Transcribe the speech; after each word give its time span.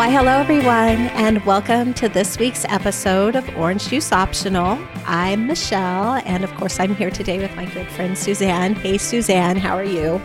Why, 0.00 0.08
hello, 0.08 0.40
everyone, 0.40 1.08
and 1.08 1.44
welcome 1.44 1.92
to 1.92 2.08
this 2.08 2.38
week's 2.38 2.64
episode 2.70 3.36
of 3.36 3.46
Orange 3.54 3.88
Juice 3.88 4.12
Optional. 4.12 4.78
I'm 5.04 5.46
Michelle, 5.46 6.22
and 6.24 6.42
of 6.42 6.50
course, 6.54 6.80
I'm 6.80 6.94
here 6.94 7.10
today 7.10 7.38
with 7.38 7.54
my 7.54 7.66
good 7.66 7.86
friend 7.88 8.16
Suzanne. 8.16 8.74
Hey, 8.76 8.96
Suzanne, 8.96 9.58
how 9.58 9.76
are 9.76 9.84
you? 9.84 10.18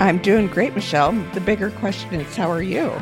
I'm 0.00 0.18
doing 0.18 0.48
great, 0.48 0.74
Michelle. 0.74 1.12
The 1.32 1.40
bigger 1.40 1.70
question 1.70 2.14
is, 2.14 2.34
how 2.34 2.50
are 2.50 2.60
you? 2.60 2.92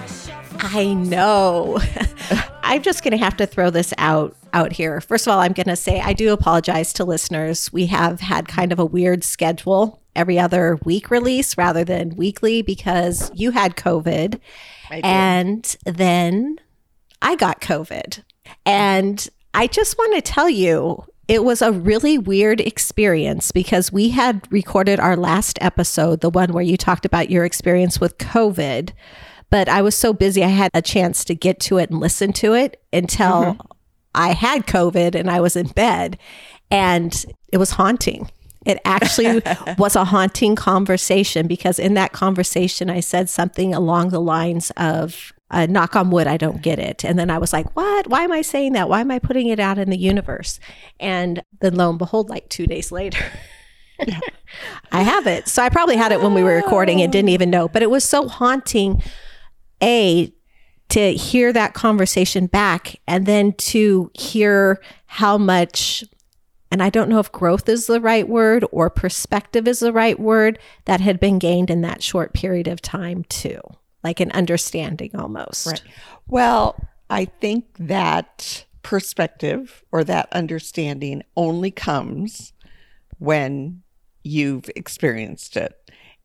I 0.58 0.92
know. 0.92 1.80
I'm 2.62 2.82
just 2.82 3.02
going 3.02 3.12
to 3.12 3.24
have 3.24 3.38
to 3.38 3.46
throw 3.46 3.70
this 3.70 3.94
out 3.96 4.36
out 4.52 4.72
here. 4.72 5.00
First 5.00 5.26
of 5.26 5.32
all, 5.32 5.40
I'm 5.40 5.54
going 5.54 5.68
to 5.68 5.76
say 5.76 5.98
I 5.98 6.12
do 6.12 6.34
apologize 6.34 6.92
to 6.94 7.06
listeners. 7.06 7.72
We 7.72 7.86
have 7.86 8.20
had 8.20 8.48
kind 8.48 8.70
of 8.70 8.78
a 8.78 8.84
weird 8.84 9.24
schedule, 9.24 10.02
every 10.14 10.38
other 10.38 10.78
week 10.84 11.10
release 11.10 11.56
rather 11.56 11.84
than 11.84 12.16
weekly 12.16 12.60
because 12.60 13.30
you 13.34 13.52
had 13.52 13.76
COVID 13.76 14.40
and 14.90 15.76
then 15.84 16.58
I 17.22 17.36
got 17.36 17.60
COVID. 17.60 18.22
And 18.64 19.28
I 19.54 19.66
just 19.66 19.98
want 19.98 20.14
to 20.14 20.22
tell 20.22 20.48
you, 20.48 21.04
it 21.26 21.44
was 21.44 21.60
a 21.60 21.72
really 21.72 22.16
weird 22.16 22.60
experience 22.60 23.52
because 23.52 23.92
we 23.92 24.08
had 24.08 24.50
recorded 24.50 24.98
our 24.98 25.16
last 25.16 25.58
episode, 25.60 26.20
the 26.20 26.30
one 26.30 26.52
where 26.52 26.64
you 26.64 26.76
talked 26.76 27.04
about 27.04 27.30
your 27.30 27.44
experience 27.44 28.00
with 28.00 28.16
COVID. 28.18 28.92
But 29.50 29.68
I 29.68 29.82
was 29.82 29.94
so 29.94 30.12
busy, 30.12 30.42
I 30.42 30.48
had 30.48 30.70
a 30.74 30.82
chance 30.82 31.24
to 31.26 31.34
get 31.34 31.60
to 31.60 31.78
it 31.78 31.90
and 31.90 32.00
listen 32.00 32.32
to 32.34 32.54
it 32.54 32.82
until 32.92 33.42
mm-hmm. 33.42 33.60
I 34.14 34.32
had 34.32 34.66
COVID 34.66 35.14
and 35.14 35.30
I 35.30 35.40
was 35.40 35.56
in 35.56 35.68
bed. 35.68 36.18
And 36.70 37.24
it 37.52 37.58
was 37.58 37.72
haunting. 37.72 38.30
It 38.68 38.78
actually 38.84 39.42
was 39.78 39.96
a 39.96 40.04
haunting 40.04 40.54
conversation 40.54 41.46
because 41.46 41.78
in 41.78 41.94
that 41.94 42.12
conversation, 42.12 42.90
I 42.90 43.00
said 43.00 43.28
something 43.28 43.74
along 43.74 44.10
the 44.10 44.20
lines 44.20 44.70
of, 44.76 45.32
uh, 45.50 45.66
knock 45.66 45.96
on 45.96 46.10
wood, 46.10 46.26
I 46.26 46.36
don't 46.36 46.60
get 46.60 46.78
it. 46.78 47.04
And 47.04 47.18
then 47.18 47.30
I 47.30 47.38
was 47.38 47.52
like, 47.52 47.74
what? 47.74 48.06
Why 48.08 48.22
am 48.22 48.32
I 48.32 48.42
saying 48.42 48.74
that? 48.74 48.88
Why 48.88 49.00
am 49.00 49.10
I 49.10 49.18
putting 49.18 49.48
it 49.48 49.58
out 49.58 49.78
in 49.78 49.88
the 49.88 49.98
universe? 49.98 50.60
And 51.00 51.42
then 51.60 51.74
lo 51.74 51.88
and 51.88 51.98
behold, 51.98 52.28
like 52.28 52.48
two 52.50 52.66
days 52.66 52.92
later, 52.92 53.24
I 54.92 55.02
have 55.02 55.26
it. 55.26 55.48
So 55.48 55.62
I 55.62 55.70
probably 55.70 55.96
had 55.96 56.12
it 56.12 56.20
when 56.20 56.34
we 56.34 56.42
were 56.42 56.54
recording 56.54 57.00
and 57.00 57.10
didn't 57.10 57.30
even 57.30 57.48
know, 57.48 57.66
but 57.66 57.82
it 57.82 57.90
was 57.90 58.04
so 58.04 58.28
haunting. 58.28 59.02
A, 59.80 60.32
to 60.88 61.12
hear 61.12 61.52
that 61.52 61.74
conversation 61.74 62.46
back 62.46 62.96
and 63.06 63.26
then 63.26 63.52
to 63.52 64.10
hear 64.14 64.80
how 65.06 65.36
much 65.36 66.04
and 66.70 66.82
I 66.82 66.90
don't 66.90 67.08
know 67.08 67.18
if 67.18 67.32
growth 67.32 67.68
is 67.68 67.86
the 67.86 68.00
right 68.00 68.28
word 68.28 68.64
or 68.70 68.90
perspective 68.90 69.66
is 69.66 69.80
the 69.80 69.92
right 69.92 70.18
word 70.18 70.58
that 70.84 71.00
had 71.00 71.18
been 71.18 71.38
gained 71.38 71.70
in 71.70 71.80
that 71.82 72.02
short 72.02 72.34
period 72.34 72.68
of 72.68 72.82
time, 72.82 73.24
too, 73.24 73.60
like 74.04 74.20
an 74.20 74.30
understanding 74.32 75.16
almost. 75.16 75.66
Right. 75.66 75.82
Well, 76.26 76.76
I 77.08 77.24
think 77.24 77.66
that 77.78 78.66
perspective 78.82 79.82
or 79.92 80.04
that 80.04 80.28
understanding 80.32 81.22
only 81.36 81.70
comes 81.70 82.52
when 83.18 83.82
you've 84.22 84.70
experienced 84.76 85.56
it. 85.56 85.74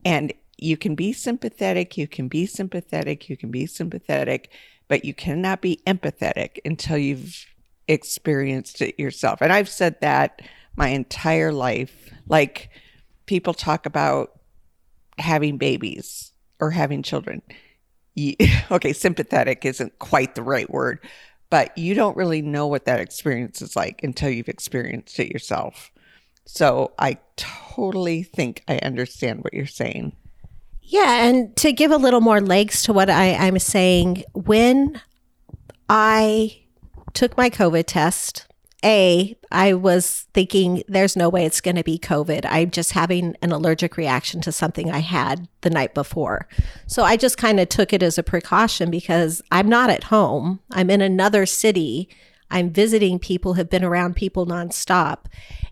And 0.05 0.33
you 0.57 0.77
can 0.77 0.95
be 0.95 1.13
sympathetic, 1.13 1.97
you 1.97 2.07
can 2.07 2.27
be 2.27 2.45
sympathetic, 2.45 3.29
you 3.29 3.37
can 3.37 3.49
be 3.49 3.65
sympathetic, 3.65 4.51
but 4.87 5.05
you 5.05 5.13
cannot 5.13 5.61
be 5.61 5.81
empathetic 5.87 6.59
until 6.65 6.97
you've 6.97 7.45
experienced 7.87 8.81
it 8.81 8.99
yourself. 8.99 9.41
And 9.41 9.51
I've 9.51 9.69
said 9.69 9.99
that 10.01 10.41
my 10.75 10.89
entire 10.89 11.51
life. 11.51 12.11
Like 12.27 12.69
people 13.25 13.53
talk 13.53 13.85
about 13.85 14.39
having 15.17 15.57
babies 15.57 16.31
or 16.59 16.71
having 16.71 17.03
children. 17.03 17.41
okay, 18.71 18.93
sympathetic 18.93 19.65
isn't 19.65 19.97
quite 19.99 20.35
the 20.35 20.43
right 20.43 20.69
word, 20.69 20.99
but 21.49 21.75
you 21.77 21.93
don't 21.93 22.17
really 22.17 22.41
know 22.41 22.67
what 22.67 22.85
that 22.85 22.99
experience 22.99 23.61
is 23.61 23.75
like 23.75 24.03
until 24.03 24.29
you've 24.29 24.49
experienced 24.49 25.19
it 25.19 25.31
yourself. 25.31 25.91
So 26.45 26.91
I 26.99 27.17
totally 27.37 28.23
think 28.23 28.63
I 28.67 28.77
understand 28.79 29.43
what 29.43 29.53
you're 29.53 29.65
saying. 29.65 30.15
Yeah, 30.81 31.25
and 31.25 31.55
to 31.57 31.71
give 31.71 31.91
a 31.91 31.97
little 31.97 32.19
more 32.21 32.41
legs 32.41 32.83
to 32.83 32.93
what 32.93 33.09
I, 33.09 33.33
I'm 33.33 33.57
saying, 33.57 34.25
when 34.33 34.99
I 35.89 36.62
took 37.13 37.37
my 37.37 37.49
COVID 37.49 37.85
test. 37.85 38.47
A, 38.85 39.37
I 39.49 39.73
was 39.73 40.27
thinking 40.33 40.83
there's 40.89 41.15
no 41.15 41.29
way 41.29 41.45
it's 41.45 41.61
going 41.61 41.77
to 41.77 41.83
be 41.83 41.97
COVID. 41.97 42.45
I'm 42.49 42.69
just 42.69 42.91
having 42.91 43.35
an 43.41 43.53
allergic 43.53 43.95
reaction 43.95 44.41
to 44.41 44.51
something 44.51 44.91
I 44.91 44.99
had 44.99 45.47
the 45.61 45.69
night 45.69 45.93
before. 45.93 46.49
So 46.85 47.03
I 47.03 47.15
just 47.15 47.37
kind 47.37 47.61
of 47.61 47.69
took 47.69 47.93
it 47.93 48.03
as 48.03 48.17
a 48.17 48.23
precaution 48.23 48.91
because 48.91 49.41
I'm 49.51 49.69
not 49.69 49.89
at 49.89 50.05
home. 50.05 50.59
I'm 50.71 50.89
in 50.89 51.01
another 51.01 51.45
city. 51.45 52.09
I'm 52.51 52.71
visiting 52.71 53.19
people, 53.19 53.53
have 53.53 53.69
been 53.69 53.85
around 53.85 54.17
people 54.17 54.45
nonstop. 54.45 55.27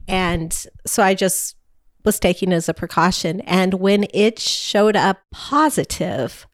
And 0.08 0.54
so 0.86 1.04
I 1.04 1.14
just 1.14 1.58
was 2.06 2.20
taking 2.20 2.54
as 2.54 2.70
a 2.70 2.74
precaution. 2.74 3.42
And 3.42 3.76
when 3.76 4.08
it 4.14 4.40
showed 4.40 4.96
up 4.96 5.20
positive, 5.32 6.48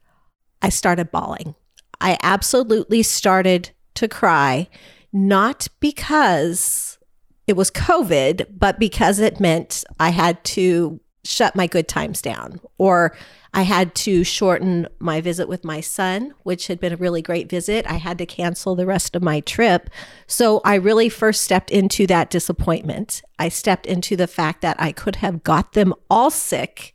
I 0.60 0.70
started 0.70 1.12
bawling. 1.12 1.54
I 2.00 2.18
absolutely 2.22 3.02
started 3.02 3.70
to 3.98 4.08
cry, 4.08 4.68
not 5.12 5.68
because 5.80 6.98
it 7.46 7.56
was 7.56 7.70
COVID, 7.70 8.46
but 8.58 8.78
because 8.78 9.18
it 9.18 9.40
meant 9.40 9.84
I 9.98 10.10
had 10.10 10.42
to 10.44 11.00
shut 11.24 11.54
my 11.54 11.66
good 11.66 11.88
times 11.88 12.22
down 12.22 12.60
or 12.78 13.16
I 13.54 13.62
had 13.62 13.94
to 13.96 14.24
shorten 14.24 14.86
my 14.98 15.20
visit 15.20 15.48
with 15.48 15.64
my 15.64 15.80
son, 15.80 16.34
which 16.42 16.66
had 16.66 16.78
been 16.78 16.92
a 16.92 16.96
really 16.96 17.22
great 17.22 17.48
visit. 17.48 17.86
I 17.86 17.94
had 17.94 18.18
to 18.18 18.26
cancel 18.26 18.74
the 18.74 18.86
rest 18.86 19.16
of 19.16 19.22
my 19.22 19.40
trip. 19.40 19.88
So 20.26 20.60
I 20.64 20.74
really 20.74 21.08
first 21.08 21.42
stepped 21.42 21.70
into 21.70 22.06
that 22.06 22.30
disappointment. 22.30 23.22
I 23.38 23.48
stepped 23.48 23.86
into 23.86 24.16
the 24.16 24.26
fact 24.26 24.60
that 24.62 24.80
I 24.80 24.92
could 24.92 25.16
have 25.16 25.42
got 25.42 25.72
them 25.72 25.94
all 26.10 26.30
sick. 26.30 26.94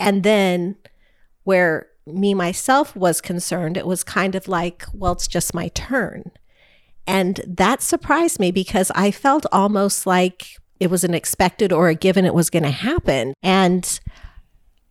And 0.00 0.22
then 0.22 0.76
where 1.44 1.89
me 2.06 2.34
myself 2.34 2.94
was 2.96 3.20
concerned, 3.20 3.76
it 3.76 3.86
was 3.86 4.02
kind 4.02 4.34
of 4.34 4.48
like, 4.48 4.84
well, 4.92 5.12
it's 5.12 5.28
just 5.28 5.54
my 5.54 5.68
turn. 5.68 6.30
And 7.06 7.40
that 7.46 7.82
surprised 7.82 8.38
me 8.38 8.50
because 8.50 8.90
I 8.94 9.10
felt 9.10 9.46
almost 9.52 10.06
like 10.06 10.56
it 10.78 10.90
was 10.90 11.04
an 11.04 11.14
expected 11.14 11.72
or 11.72 11.88
a 11.88 11.94
given 11.94 12.24
it 12.24 12.34
was 12.34 12.50
going 12.50 12.62
to 12.62 12.70
happen. 12.70 13.34
And 13.42 14.00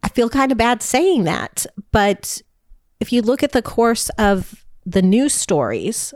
I 0.04 0.10
feel 0.10 0.30
kind 0.30 0.52
of 0.52 0.58
bad 0.58 0.82
saying 0.82 1.24
that. 1.24 1.66
But 1.92 2.42
if 3.00 3.12
you 3.12 3.22
look 3.22 3.44
at 3.44 3.54
the 3.54 3.62
course 3.62 4.10
of 4.18 4.66
the 4.86 5.02
news 5.02 5.34
stories 5.34 6.14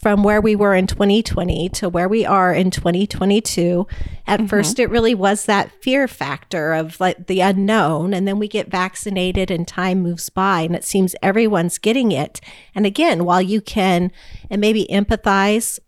from 0.00 0.22
where 0.22 0.40
we 0.40 0.56
were 0.56 0.74
in 0.74 0.86
2020 0.86 1.68
to 1.68 1.88
where 1.88 2.08
we 2.08 2.24
are 2.24 2.54
in 2.54 2.70
2022 2.70 3.86
at 4.26 4.40
mm-hmm. 4.40 4.46
first 4.46 4.78
it 4.78 4.88
really 4.88 5.14
was 5.14 5.44
that 5.44 5.70
fear 5.82 6.08
factor 6.08 6.72
of 6.72 6.98
like 7.00 7.26
the 7.26 7.40
unknown 7.40 8.14
and 8.14 8.26
then 8.26 8.38
we 8.38 8.48
get 8.48 8.70
vaccinated 8.70 9.50
and 9.50 9.68
time 9.68 10.00
moves 10.00 10.30
by 10.30 10.62
and 10.62 10.74
it 10.74 10.84
seems 10.84 11.14
everyone's 11.22 11.76
getting 11.76 12.12
it. 12.12 12.40
And 12.74 12.86
again 12.86 13.24
while 13.26 13.42
you 13.42 13.60
can 13.60 14.10
and 14.48 14.60
maybe 14.60 14.86
empathize 14.90 15.78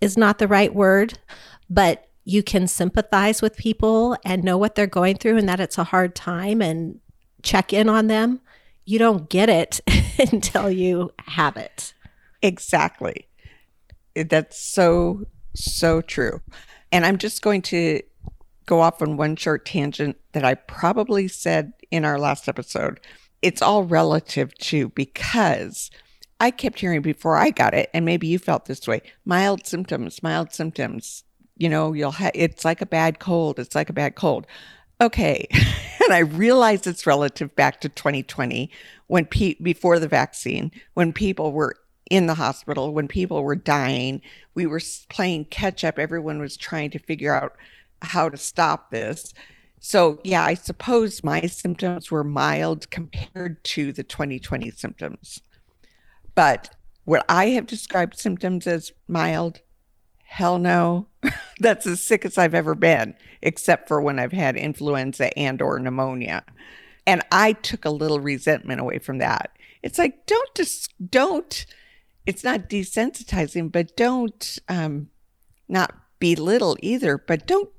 is 0.00 0.16
not 0.16 0.38
the 0.38 0.48
right 0.48 0.74
word 0.74 1.18
but 1.68 2.08
you 2.24 2.42
can 2.42 2.66
sympathize 2.66 3.42
with 3.42 3.56
people 3.56 4.16
and 4.24 4.42
know 4.42 4.56
what 4.56 4.74
they're 4.74 4.86
going 4.86 5.16
through 5.16 5.36
and 5.36 5.48
that 5.48 5.60
it's 5.60 5.78
a 5.78 5.84
hard 5.84 6.14
time 6.14 6.62
and 6.62 6.98
check 7.42 7.74
in 7.74 7.90
on 7.90 8.06
them 8.06 8.40
you 8.86 8.98
don't 8.98 9.28
get 9.28 9.50
it 9.50 9.80
until 10.32 10.70
you 10.70 11.12
have 11.26 11.56
it. 11.56 11.92
Exactly 12.42 13.26
that's 14.24 14.58
so, 14.58 15.26
so 15.54 16.00
true. 16.00 16.40
And 16.92 17.04
I'm 17.04 17.18
just 17.18 17.42
going 17.42 17.62
to 17.62 18.02
go 18.66 18.80
off 18.80 19.02
on 19.02 19.16
one 19.16 19.36
short 19.36 19.64
tangent 19.64 20.16
that 20.32 20.44
I 20.44 20.54
probably 20.54 21.28
said 21.28 21.72
in 21.90 22.04
our 22.04 22.18
last 22.18 22.48
episode. 22.48 23.00
It's 23.42 23.62
all 23.62 23.84
relative 23.84 24.56
to 24.58 24.90
because 24.90 25.90
I 26.40 26.50
kept 26.50 26.80
hearing 26.80 27.02
before 27.02 27.36
I 27.36 27.50
got 27.50 27.74
it, 27.74 27.90
and 27.92 28.04
maybe 28.04 28.26
you 28.26 28.38
felt 28.38 28.64
this 28.64 28.86
way 28.88 29.02
mild 29.24 29.66
symptoms, 29.66 30.22
mild 30.22 30.52
symptoms. 30.52 31.24
You 31.56 31.68
know, 31.68 31.92
you'll 31.92 32.12
have 32.12 32.32
it's 32.34 32.64
like 32.64 32.80
a 32.80 32.86
bad 32.86 33.18
cold. 33.18 33.58
It's 33.58 33.74
like 33.74 33.90
a 33.90 33.94
bad 33.94 34.14
cold. 34.14 34.46
Okay. 35.00 35.46
and 36.04 36.12
I 36.12 36.20
realize 36.20 36.86
it's 36.86 37.06
relative 37.06 37.54
back 37.54 37.80
to 37.82 37.88
2020 37.88 38.70
when 39.06 39.26
pe- 39.26 39.56
before 39.62 39.98
the 39.98 40.08
vaccine, 40.08 40.70
when 40.94 41.12
people 41.12 41.52
were 41.52 41.76
in 42.10 42.26
the 42.26 42.34
hospital 42.34 42.92
when 42.92 43.08
people 43.08 43.42
were 43.42 43.54
dying. 43.56 44.20
We 44.54 44.66
were 44.66 44.80
playing 45.08 45.46
catch 45.46 45.84
up. 45.84 45.98
Everyone 45.98 46.40
was 46.40 46.56
trying 46.56 46.90
to 46.90 46.98
figure 46.98 47.34
out 47.34 47.56
how 48.02 48.28
to 48.28 48.36
stop 48.36 48.90
this. 48.90 49.32
So, 49.78 50.20
yeah, 50.24 50.44
I 50.44 50.54
suppose 50.54 51.24
my 51.24 51.42
symptoms 51.42 52.10
were 52.10 52.24
mild 52.24 52.90
compared 52.90 53.64
to 53.64 53.92
the 53.92 54.02
2020 54.02 54.70
symptoms. 54.72 55.40
But 56.34 56.74
what 57.04 57.24
I 57.28 57.46
have 57.50 57.66
described 57.66 58.18
symptoms 58.18 58.66
as 58.66 58.92
mild, 59.08 59.60
hell 60.24 60.58
no. 60.58 61.06
That's 61.60 61.86
as 61.86 62.02
sick 62.02 62.24
as 62.24 62.36
I've 62.36 62.54
ever 62.54 62.74
been, 62.74 63.14
except 63.40 63.88
for 63.88 64.02
when 64.02 64.18
I've 64.18 64.32
had 64.32 64.56
influenza 64.56 65.36
and 65.38 65.62
or 65.62 65.78
pneumonia. 65.78 66.44
And 67.06 67.22
I 67.32 67.52
took 67.52 67.84
a 67.84 67.90
little 67.90 68.20
resentment 68.20 68.80
away 68.80 68.98
from 68.98 69.18
that. 69.18 69.50
It's 69.82 69.98
like 69.98 70.26
don't 70.26 70.54
just 70.54 70.92
don't 71.10 71.64
it's 72.26 72.44
not 72.44 72.68
desensitizing, 72.68 73.72
but 73.72 73.96
don't 73.96 74.58
um, 74.68 75.08
not 75.68 75.94
belittle 76.18 76.76
either, 76.80 77.18
but 77.18 77.46
don't 77.46 77.70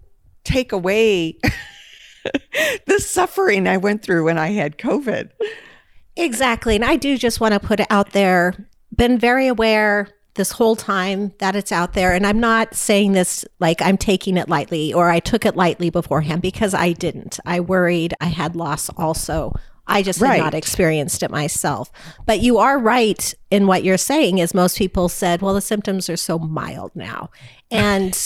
take 0.43 0.71
away 0.71 1.37
the 2.85 2.99
suffering 2.99 3.67
I 3.67 3.77
went 3.77 4.03
through 4.03 4.25
when 4.25 4.37
I 4.37 4.49
had 4.49 4.77
COVID. 4.77 5.29
Exactly. 6.15 6.75
And 6.75 6.85
I 6.85 6.95
do 6.95 7.17
just 7.17 7.39
want 7.39 7.53
to 7.53 7.59
put 7.59 7.79
it 7.79 7.87
out 7.89 8.11
there, 8.11 8.67
been 8.95 9.17
very 9.17 9.47
aware 9.47 10.09
this 10.35 10.51
whole 10.51 10.75
time 10.75 11.33
that 11.39 11.55
it's 11.55 11.71
out 11.71 11.93
there. 11.93 12.13
And 12.13 12.25
I'm 12.25 12.39
not 12.39 12.73
saying 12.73 13.11
this 13.11 13.45
like 13.59 13.81
I'm 13.81 13.97
taking 13.97 14.37
it 14.37 14.49
lightly 14.49 14.93
or 14.93 15.09
I 15.09 15.19
took 15.19 15.45
it 15.45 15.55
lightly 15.55 15.89
beforehand 15.89 16.41
because 16.41 16.73
I 16.73 16.93
didn't. 16.93 17.39
I 17.45 17.59
worried 17.59 18.13
I 18.21 18.27
had 18.27 18.55
loss 18.55 18.89
also. 18.97 19.53
I 19.87 20.01
just 20.03 20.21
Right. 20.21 20.37
had 20.37 20.43
not 20.43 20.53
experienced 20.53 21.23
it 21.23 21.31
myself. 21.31 21.91
But 22.25 22.39
you 22.41 22.57
are 22.59 22.77
right 22.79 23.33
in 23.49 23.67
what 23.67 23.83
you're 23.83 23.97
saying, 23.97 24.37
is 24.37 24.53
most 24.53 24.77
people 24.77 25.09
said, 25.09 25.41
well, 25.41 25.53
the 25.53 25.61
symptoms 25.61 26.09
are 26.09 26.17
so 26.17 26.39
mild 26.39 26.91
now. 26.95 27.29
And 27.69 28.17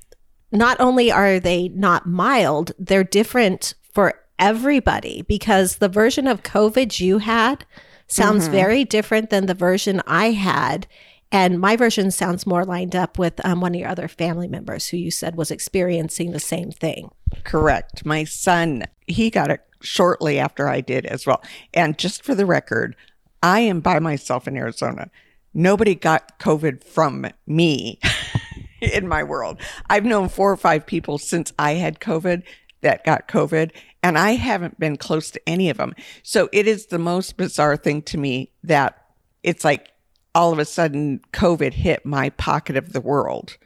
not 0.52 0.80
only 0.80 1.10
are 1.10 1.38
they 1.38 1.68
not 1.68 2.06
mild, 2.06 2.72
they're 2.78 3.04
different 3.04 3.74
for 3.92 4.14
everybody 4.38 5.22
because 5.22 5.76
the 5.76 5.88
version 5.88 6.26
of 6.26 6.42
COVID 6.42 6.98
you 6.98 7.18
had 7.18 7.64
sounds 8.08 8.48
very 8.48 8.84
different 8.84 9.30
than 9.30 9.46
the 9.46 9.54
version 9.54 10.02
I 10.06 10.32
had. 10.32 10.86
And 11.30 11.58
my 11.60 11.76
version 11.76 12.10
sounds 12.10 12.46
more 12.46 12.64
lined 12.64 12.94
up 12.94 13.18
with 13.18 13.42
um, 13.44 13.62
one 13.62 13.74
of 13.74 13.80
your 13.80 13.88
other 13.88 14.08
family 14.08 14.48
members 14.48 14.88
who 14.88 14.98
you 14.98 15.10
said 15.10 15.34
was 15.34 15.50
experiencing 15.50 16.32
the 16.32 16.40
same 16.40 16.70
thing. 16.70 17.10
Correct. 17.44 18.04
My 18.04 18.24
son, 18.24 18.84
he 19.06 19.30
got 19.30 19.50
it 19.50 19.60
shortly 19.80 20.38
after 20.38 20.68
I 20.68 20.80
did 20.80 21.06
as 21.06 21.26
well. 21.26 21.42
And 21.74 21.98
just 21.98 22.24
for 22.24 22.34
the 22.34 22.46
record, 22.46 22.96
I 23.42 23.60
am 23.60 23.80
by 23.80 23.98
myself 23.98 24.46
in 24.46 24.56
Arizona. 24.56 25.10
Nobody 25.54 25.94
got 25.94 26.38
COVID 26.38 26.84
from 26.84 27.26
me 27.46 27.98
in 28.80 29.08
my 29.08 29.22
world. 29.22 29.60
I've 29.90 30.04
known 30.04 30.28
four 30.28 30.50
or 30.50 30.56
five 30.56 30.86
people 30.86 31.18
since 31.18 31.52
I 31.58 31.74
had 31.74 32.00
COVID 32.00 32.42
that 32.80 33.04
got 33.04 33.28
COVID, 33.28 33.70
and 34.02 34.18
I 34.18 34.32
haven't 34.32 34.80
been 34.80 34.96
close 34.96 35.30
to 35.30 35.48
any 35.48 35.70
of 35.70 35.76
them. 35.76 35.94
So 36.22 36.48
it 36.52 36.66
is 36.66 36.86
the 36.86 36.98
most 36.98 37.36
bizarre 37.36 37.76
thing 37.76 38.02
to 38.02 38.18
me 38.18 38.50
that 38.64 38.98
it's 39.42 39.64
like 39.64 39.92
all 40.34 40.52
of 40.52 40.58
a 40.58 40.64
sudden 40.64 41.20
COVID 41.32 41.74
hit 41.74 42.06
my 42.06 42.30
pocket 42.30 42.76
of 42.76 42.92
the 42.92 43.00
world 43.00 43.56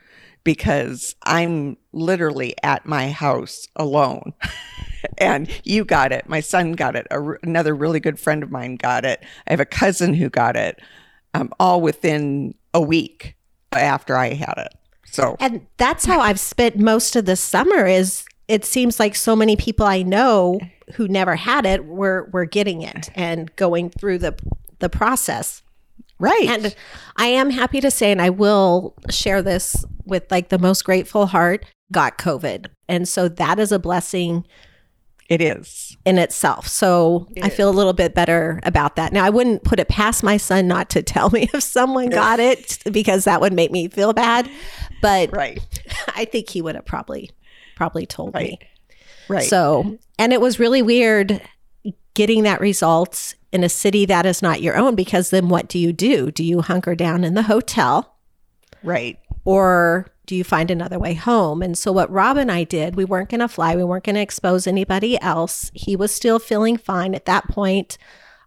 because 0.46 1.16
I'm 1.24 1.76
literally 1.92 2.54
at 2.62 2.86
my 2.86 3.10
house 3.10 3.66
alone. 3.74 4.32
and 5.18 5.50
you 5.64 5.84
got 5.84 6.12
it. 6.12 6.28
My 6.28 6.38
son 6.38 6.72
got 6.72 6.94
it. 6.94 7.04
A 7.10 7.20
another 7.42 7.74
really 7.74 7.98
good 7.98 8.20
friend 8.20 8.44
of 8.44 8.52
mine 8.52 8.76
got 8.76 9.04
it. 9.04 9.24
I 9.48 9.50
have 9.52 9.58
a 9.58 9.66
cousin 9.66 10.14
who 10.14 10.30
got 10.30 10.54
it, 10.54 10.80
um, 11.34 11.52
all 11.58 11.80
within 11.80 12.54
a 12.72 12.80
week 12.80 13.34
after 13.72 14.16
I 14.16 14.34
had 14.34 14.54
it. 14.56 14.72
So, 15.04 15.36
And 15.40 15.66
that's 15.78 16.04
how 16.04 16.20
I've 16.20 16.40
spent 16.40 16.78
most 16.78 17.16
of 17.16 17.24
the 17.24 17.36
summer 17.36 17.84
is 17.84 18.24
it 18.46 18.64
seems 18.64 19.00
like 19.00 19.16
so 19.16 19.34
many 19.34 19.56
people 19.56 19.84
I 19.84 20.02
know 20.02 20.60
who 20.94 21.08
never 21.08 21.34
had 21.34 21.66
it 21.66 21.86
were 21.86 22.30
were 22.32 22.44
getting 22.44 22.82
it 22.82 23.10
and 23.16 23.54
going 23.56 23.90
through 23.90 24.18
the 24.18 24.38
the 24.78 24.88
process. 24.88 25.62
Right. 26.18 26.48
And 26.48 26.74
I 27.16 27.26
am 27.26 27.50
happy 27.50 27.80
to 27.80 27.90
say, 27.90 28.12
and 28.12 28.22
I 28.22 28.30
will 28.30 28.94
share 29.10 29.42
this 29.42 29.84
with 30.04 30.30
like 30.30 30.48
the 30.48 30.58
most 30.58 30.84
grateful 30.84 31.26
heart, 31.26 31.64
got 31.92 32.18
COVID. 32.18 32.66
And 32.88 33.08
so 33.08 33.28
that 33.28 33.58
is 33.58 33.72
a 33.72 33.78
blessing 33.78 34.46
it 35.28 35.40
is. 35.40 35.96
in 36.04 36.18
itself. 36.18 36.68
So 36.68 37.28
I 37.42 37.48
feel 37.48 37.68
a 37.68 37.72
little 37.72 37.92
bit 37.92 38.14
better 38.14 38.60
about 38.62 38.96
that. 38.96 39.12
Now, 39.12 39.24
I 39.24 39.30
wouldn't 39.30 39.64
put 39.64 39.80
it 39.80 39.88
past 39.88 40.22
my 40.22 40.36
son 40.36 40.68
not 40.68 40.88
to 40.90 41.02
tell 41.02 41.30
me 41.30 41.48
if 41.54 41.62
someone 41.62 42.10
got 42.10 42.38
it 42.38 42.78
because 42.92 43.24
that 43.24 43.40
would 43.40 43.52
make 43.52 43.72
me 43.72 43.88
feel 43.88 44.12
bad. 44.12 44.48
But 45.02 45.34
Right. 45.34 45.60
I 46.14 46.24
think 46.24 46.48
he 46.48 46.62
would 46.62 46.74
have 46.74 46.84
probably 46.84 47.30
probably 47.74 48.06
told 48.06 48.34
me. 48.34 48.40
Right. 48.40 48.64
Right. 49.28 49.44
So, 49.44 49.98
and 50.18 50.32
it 50.32 50.40
was 50.40 50.58
really 50.60 50.82
weird 50.82 51.42
getting 52.14 52.44
that 52.44 52.60
result 52.60 53.34
in 53.56 53.64
a 53.64 53.68
city 53.68 54.04
that 54.04 54.26
is 54.26 54.42
not 54.42 54.60
your 54.60 54.76
own 54.76 54.94
because 54.94 55.30
then 55.30 55.48
what 55.48 55.66
do 55.66 55.78
you 55.78 55.92
do? 55.92 56.30
Do 56.30 56.44
you 56.44 56.60
hunker 56.60 56.94
down 56.94 57.24
in 57.24 57.32
the 57.34 57.42
hotel 57.42 58.14
right. 58.82 59.18
or 59.46 60.12
do 60.26 60.36
you 60.36 60.44
find 60.44 60.70
another 60.70 60.98
way 60.98 61.14
home? 61.14 61.62
And 61.62 61.78
so, 61.78 61.90
what 61.90 62.10
Rob 62.10 62.36
and 62.36 62.52
I 62.52 62.64
did, 62.64 62.96
we 62.96 63.04
weren't 63.04 63.30
going 63.30 63.40
to 63.40 63.48
fly, 63.48 63.74
we 63.74 63.84
weren't 63.84 64.04
going 64.04 64.16
to 64.16 64.20
expose 64.20 64.66
anybody 64.66 65.20
else. 65.22 65.70
He 65.72 65.96
was 65.96 66.14
still 66.14 66.38
feeling 66.38 66.76
fine 66.76 67.14
at 67.14 67.24
that 67.24 67.48
point. 67.48 67.96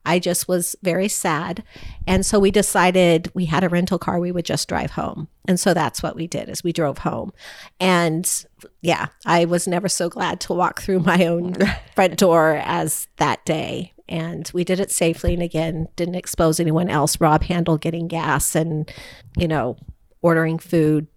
I 0.05 0.19
just 0.19 0.47
was 0.47 0.75
very 0.81 1.07
sad. 1.07 1.63
And 2.07 2.25
so 2.25 2.39
we 2.39 2.51
decided 2.51 3.31
we 3.33 3.45
had 3.45 3.63
a 3.63 3.69
rental 3.69 3.99
car, 3.99 4.19
we 4.19 4.31
would 4.31 4.45
just 4.45 4.69
drive 4.69 4.91
home. 4.91 5.27
And 5.47 5.59
so 5.59 5.73
that's 5.73 6.01
what 6.01 6.15
we 6.15 6.25
did 6.25 6.49
is 6.49 6.63
we 6.63 6.71
drove 6.71 6.99
home. 6.99 7.33
And 7.79 8.45
yeah, 8.81 9.07
I 9.25 9.45
was 9.45 9.67
never 9.67 9.89
so 9.89 10.09
glad 10.09 10.39
to 10.41 10.53
walk 10.53 10.81
through 10.81 11.01
my 11.01 11.25
own 11.25 11.55
front 11.95 12.17
door 12.17 12.61
as 12.63 13.07
that 13.17 13.43
day. 13.45 13.93
And 14.09 14.49
we 14.53 14.63
did 14.63 14.79
it 14.79 14.91
safely 14.91 15.33
and 15.33 15.43
again, 15.43 15.87
didn't 15.95 16.15
expose 16.15 16.59
anyone 16.59 16.89
else. 16.89 17.21
Rob 17.21 17.43
handled 17.43 17.81
getting 17.81 18.07
gas 18.07 18.55
and, 18.55 18.91
you 19.37 19.47
know, 19.47 19.77
ordering 20.21 20.57
food, 20.57 21.07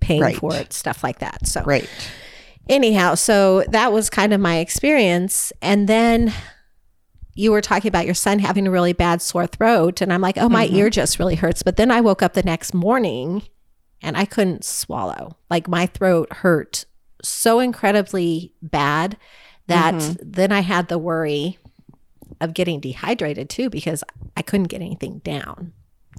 paying 0.00 0.20
Right. 0.20 0.36
for 0.36 0.54
it, 0.54 0.72
stuff 0.72 1.02
like 1.02 1.18
that. 1.20 1.48
So 1.48 1.62
Right. 1.64 1.88
anyhow, 2.68 3.14
so 3.14 3.64
that 3.68 3.92
was 3.92 4.10
kind 4.10 4.32
of 4.32 4.40
my 4.40 4.58
experience. 4.58 5.52
And 5.62 5.88
then 5.88 6.32
you 7.34 7.50
were 7.50 7.62
talking 7.62 7.88
about 7.88 8.04
your 8.04 8.14
son 8.14 8.38
having 8.38 8.66
a 8.66 8.70
really 8.70 8.92
bad 8.92 9.22
sore 9.22 9.46
throat. 9.46 10.02
And 10.02 10.12
I'm 10.12 10.20
like, 10.20 10.36
oh, 10.36 10.50
my 10.50 10.66
mm-hmm. 10.66 10.76
ear 10.76 10.90
just 10.90 11.18
really 11.18 11.36
hurts. 11.36 11.62
But 11.62 11.76
then 11.76 11.90
I 11.90 12.02
woke 12.02 12.22
up 12.22 12.34
the 12.34 12.42
next 12.42 12.74
morning 12.74 13.42
and 14.02 14.16
I 14.16 14.26
couldn't 14.26 14.64
swallow. 14.64 15.38
Like 15.48 15.68
my 15.68 15.86
throat 15.86 16.30
hurt 16.32 16.84
so 17.22 17.60
incredibly 17.60 18.52
bad 18.60 19.16
that 19.68 19.94
mm-hmm. 19.94 20.30
then 20.30 20.52
I 20.52 20.60
had 20.60 20.88
the 20.88 20.98
worry 20.98 21.58
of 22.42 22.54
getting 22.54 22.80
dehydrated 22.80 23.48
too 23.48 23.70
because 23.70 24.04
I 24.36 24.42
couldn't 24.42 24.68
get 24.68 24.82
anything 24.82 25.18
down. 25.20 25.72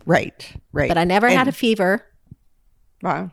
Right. 0.06 0.54
Right. 0.72 0.88
But 0.88 0.98
I 0.98 1.04
never 1.04 1.30
had 1.30 1.48
a 1.48 1.52
fever. 1.52 2.06
Wow. 3.02 3.31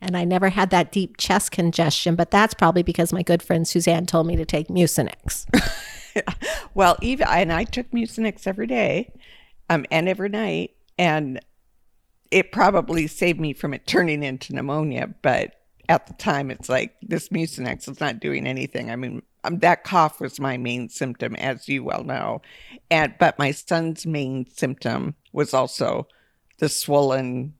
And 0.00 0.16
I 0.16 0.24
never 0.24 0.50
had 0.50 0.68
that 0.70 0.92
deep 0.92 1.16
chest 1.16 1.50
congestion, 1.50 2.14
but 2.14 2.30
that's 2.30 2.52
probably 2.52 2.82
because 2.82 3.12
my 3.12 3.22
good 3.22 3.42
friend 3.42 3.66
Suzanne 3.66 4.04
told 4.04 4.26
me 4.26 4.36
to 4.36 4.44
take 4.44 4.68
Mucinex. 4.68 5.46
Well, 6.74 6.96
even 7.00 7.26
and 7.28 7.52
I 7.52 7.64
took 7.64 7.90
Mucinex 7.92 8.46
every 8.46 8.66
day, 8.66 9.12
um, 9.70 9.86
and 9.90 10.08
every 10.08 10.28
night, 10.28 10.72
and 10.98 11.40
it 12.30 12.52
probably 12.52 13.06
saved 13.06 13.40
me 13.40 13.52
from 13.52 13.72
it 13.72 13.86
turning 13.86 14.22
into 14.22 14.54
pneumonia. 14.54 15.14
But 15.22 15.54
at 15.88 16.06
the 16.06 16.14
time, 16.14 16.50
it's 16.50 16.68
like 16.68 16.94
this 17.00 17.28
Mucinex 17.28 17.88
is 17.88 18.00
not 18.00 18.20
doing 18.20 18.46
anything. 18.46 18.90
I 18.90 18.96
mean, 18.96 19.22
um, 19.44 19.58
that 19.58 19.84
cough 19.84 20.20
was 20.20 20.40
my 20.40 20.56
main 20.56 20.88
symptom, 20.88 21.36
as 21.36 21.68
you 21.68 21.84
well 21.84 22.02
know, 22.02 22.42
and 22.90 23.14
but 23.18 23.38
my 23.38 23.50
son's 23.50 24.06
main 24.06 24.46
symptom 24.50 25.14
was 25.32 25.54
also 25.54 26.08
the 26.58 26.68
swollen, 26.68 27.54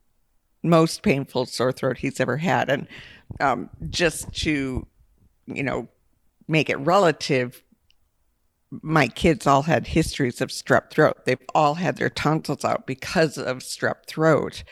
most 0.63 1.03
painful 1.03 1.47
sore 1.47 1.73
throat 1.73 1.99
he's 1.99 2.21
ever 2.21 2.39
had, 2.39 2.71
and 2.71 2.89
um, 3.41 3.71
just 3.91 4.33
to, 4.43 4.87
you 5.47 5.63
know, 5.63 5.89
make 6.49 6.71
it 6.71 6.77
relative 6.77 7.63
my 8.83 9.07
kids 9.09 9.47
all 9.47 9.63
had 9.63 9.87
histories 9.87 10.41
of 10.41 10.49
strep 10.49 10.91
throat. 10.91 11.25
They've 11.25 11.39
all 11.55 11.75
had 11.75 11.97
their 11.97 12.11
tonsils 12.11 12.65
out 12.65 12.87
because 12.87 13.39
of 13.39 13.59
strep 13.59 14.07
throat. 14.07 14.65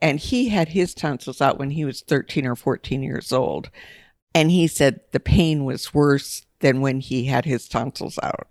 And 0.00 0.20
he 0.20 0.48
had 0.48 0.68
his 0.68 0.94
tonsils 0.94 1.40
out 1.40 1.58
when 1.58 1.70
he 1.70 1.84
was 1.84 2.02
13 2.02 2.46
or 2.46 2.54
14 2.54 3.02
years 3.02 3.32
old. 3.32 3.70
And 4.34 4.50
he 4.50 4.68
said 4.68 5.00
the 5.10 5.20
pain 5.20 5.64
was 5.64 5.92
worse 5.92 6.46
than 6.60 6.80
when 6.80 7.00
he 7.00 7.24
had 7.24 7.44
his 7.44 7.68
tonsils 7.68 8.18
out. 8.22 8.48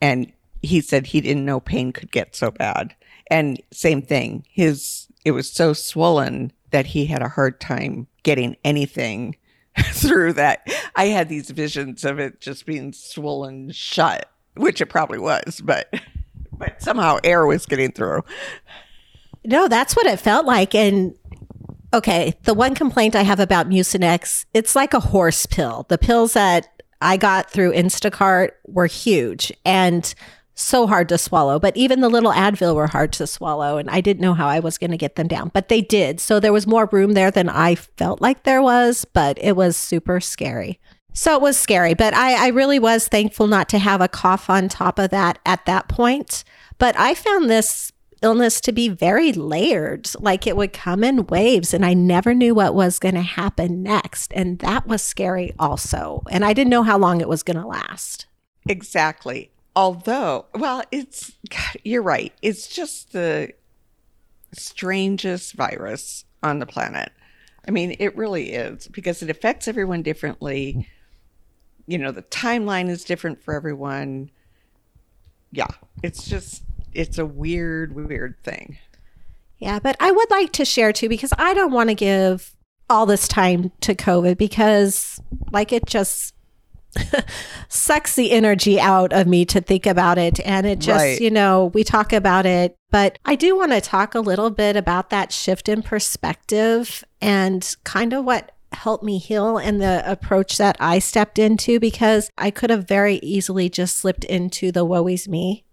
And 0.00 0.32
he 0.62 0.80
said 0.80 1.06
he 1.06 1.20
didn't 1.20 1.44
know 1.44 1.60
pain 1.60 1.92
could 1.92 2.10
get 2.10 2.34
so 2.34 2.50
bad. 2.50 2.94
And 3.30 3.60
same 3.70 4.02
thing, 4.02 4.44
his 4.50 5.08
it 5.24 5.30
was 5.32 5.50
so 5.50 5.72
swollen 5.72 6.52
that 6.70 6.86
he 6.86 7.06
had 7.06 7.22
a 7.22 7.28
hard 7.28 7.60
time 7.60 8.06
getting 8.22 8.56
anything 8.64 9.36
through 9.92 10.34
that. 10.34 10.66
I 10.96 11.06
had 11.06 11.28
these 11.28 11.50
visions 11.50 12.04
of 12.04 12.18
it 12.18 12.40
just 12.40 12.66
being 12.66 12.92
swollen 12.92 13.70
shut, 13.72 14.30
which 14.54 14.80
it 14.80 14.86
probably 14.86 15.18
was, 15.18 15.60
but 15.62 15.92
but 16.52 16.80
somehow 16.82 17.18
air 17.24 17.46
was 17.46 17.66
getting 17.66 17.92
through. 17.92 18.22
No, 19.44 19.68
that's 19.68 19.96
what 19.96 20.06
it 20.06 20.20
felt 20.20 20.46
like. 20.46 20.74
And 20.74 21.14
okay, 21.92 22.34
the 22.42 22.54
one 22.54 22.74
complaint 22.74 23.14
I 23.14 23.22
have 23.22 23.40
about 23.40 23.68
Mucinex, 23.68 24.46
it's 24.54 24.74
like 24.74 24.94
a 24.94 25.00
horse 25.00 25.46
pill. 25.46 25.86
The 25.88 25.98
pills 25.98 26.32
that 26.34 26.68
I 27.00 27.16
got 27.16 27.50
through 27.50 27.72
Instacart 27.72 28.50
were 28.66 28.86
huge 28.86 29.52
and 29.64 30.14
so 30.54 30.86
hard 30.86 31.08
to 31.08 31.18
swallow. 31.18 31.58
But 31.58 31.76
even 31.76 32.00
the 32.00 32.08
little 32.08 32.32
Advil 32.32 32.74
were 32.74 32.86
hard 32.86 33.12
to 33.14 33.26
swallow. 33.26 33.76
And 33.76 33.90
I 33.90 34.00
didn't 34.00 34.22
know 34.22 34.34
how 34.34 34.48
I 34.48 34.60
was 34.60 34.78
going 34.78 34.92
to 34.92 34.96
get 34.96 35.16
them 35.16 35.28
down, 35.28 35.50
but 35.52 35.68
they 35.68 35.80
did. 35.80 36.20
So 36.20 36.38
there 36.38 36.52
was 36.52 36.66
more 36.66 36.88
room 36.92 37.12
there 37.12 37.30
than 37.30 37.48
I 37.48 37.74
felt 37.74 38.20
like 38.20 38.44
there 38.44 38.62
was, 38.62 39.04
but 39.04 39.38
it 39.40 39.56
was 39.56 39.76
super 39.76 40.20
scary. 40.20 40.80
So 41.12 41.36
it 41.36 41.42
was 41.42 41.56
scary, 41.56 41.94
but 41.94 42.12
I, 42.12 42.46
I 42.46 42.48
really 42.48 42.80
was 42.80 43.06
thankful 43.06 43.46
not 43.46 43.68
to 43.68 43.78
have 43.78 44.00
a 44.00 44.08
cough 44.08 44.50
on 44.50 44.68
top 44.68 44.98
of 44.98 45.10
that 45.10 45.38
at 45.46 45.64
that 45.66 45.88
point. 45.88 46.42
But 46.78 46.98
I 46.98 47.14
found 47.14 47.48
this 47.48 47.92
illness 48.24 48.60
to 48.62 48.72
be 48.72 48.88
very 48.88 49.32
layered, 49.32 50.08
like 50.18 50.46
it 50.46 50.56
would 50.56 50.72
come 50.72 51.04
in 51.04 51.26
waves, 51.26 51.74
and 51.74 51.84
I 51.84 51.94
never 51.94 52.34
knew 52.34 52.54
what 52.54 52.74
was 52.74 52.98
going 52.98 53.14
to 53.14 53.22
happen 53.22 53.82
next. 53.82 54.32
And 54.32 54.58
that 54.60 54.88
was 54.88 55.02
scary 55.02 55.52
also. 55.58 56.22
And 56.30 56.44
I 56.44 56.52
didn't 56.54 56.70
know 56.70 56.82
how 56.82 56.98
long 56.98 57.20
it 57.20 57.28
was 57.28 57.42
going 57.42 57.58
to 57.58 57.66
last. 57.66 58.26
Exactly. 58.68 59.50
Although, 59.76 60.46
well, 60.54 60.82
it's, 60.90 61.32
you're 61.84 62.02
right. 62.02 62.32
It's 62.42 62.66
just 62.66 63.12
the 63.12 63.52
strangest 64.52 65.52
virus 65.54 66.24
on 66.42 66.60
the 66.60 66.66
planet. 66.66 67.12
I 67.66 67.70
mean, 67.70 67.96
it 67.98 68.16
really 68.16 68.52
is 68.52 68.88
because 68.88 69.22
it 69.22 69.30
affects 69.30 69.68
everyone 69.68 70.02
differently. 70.02 70.88
You 71.86 71.98
know, 71.98 72.12
the 72.12 72.22
timeline 72.22 72.88
is 72.88 73.04
different 73.04 73.42
for 73.42 73.54
everyone. 73.54 74.30
Yeah, 75.52 75.68
it's 76.02 76.26
just, 76.26 76.62
it's 76.94 77.18
a 77.18 77.26
weird, 77.26 77.94
weird 77.94 78.36
thing. 78.42 78.78
Yeah, 79.58 79.78
but 79.78 79.96
I 80.00 80.10
would 80.10 80.30
like 80.30 80.52
to 80.52 80.64
share 80.64 80.92
too 80.92 81.08
because 81.08 81.32
I 81.38 81.54
don't 81.54 81.72
want 81.72 81.88
to 81.88 81.94
give 81.94 82.54
all 82.90 83.06
this 83.06 83.26
time 83.28 83.72
to 83.80 83.94
COVID 83.94 84.36
because, 84.36 85.20
like, 85.52 85.72
it 85.72 85.86
just 85.86 86.34
sucks 87.68 88.14
the 88.14 88.30
energy 88.32 88.78
out 88.78 89.12
of 89.12 89.26
me 89.26 89.44
to 89.46 89.60
think 89.60 89.86
about 89.86 90.18
it. 90.18 90.40
And 90.40 90.66
it 90.66 90.78
just, 90.80 91.02
Right. 91.02 91.20
you 91.20 91.30
know, 91.30 91.70
we 91.74 91.82
talk 91.84 92.12
about 92.12 92.46
it, 92.46 92.76
but 92.90 93.18
I 93.24 93.34
do 93.36 93.56
want 93.56 93.72
to 93.72 93.80
talk 93.80 94.14
a 94.14 94.20
little 94.20 94.50
bit 94.50 94.76
about 94.76 95.10
that 95.10 95.32
shift 95.32 95.68
in 95.68 95.82
perspective 95.82 97.04
and 97.20 97.74
kind 97.84 98.12
of 98.12 98.24
what 98.24 98.52
helped 98.72 99.04
me 99.04 99.18
heal 99.18 99.56
and 99.56 99.80
the 99.80 100.02
approach 100.10 100.58
that 100.58 100.76
I 100.80 100.98
stepped 100.98 101.38
into 101.38 101.78
because 101.78 102.30
I 102.36 102.50
could 102.50 102.70
have 102.70 102.86
very 102.88 103.16
easily 103.16 103.68
just 103.68 103.96
slipped 103.96 104.24
into 104.24 104.72
the 104.72 104.84
woe 104.84 105.06
is 105.08 105.28
me. 105.28 105.64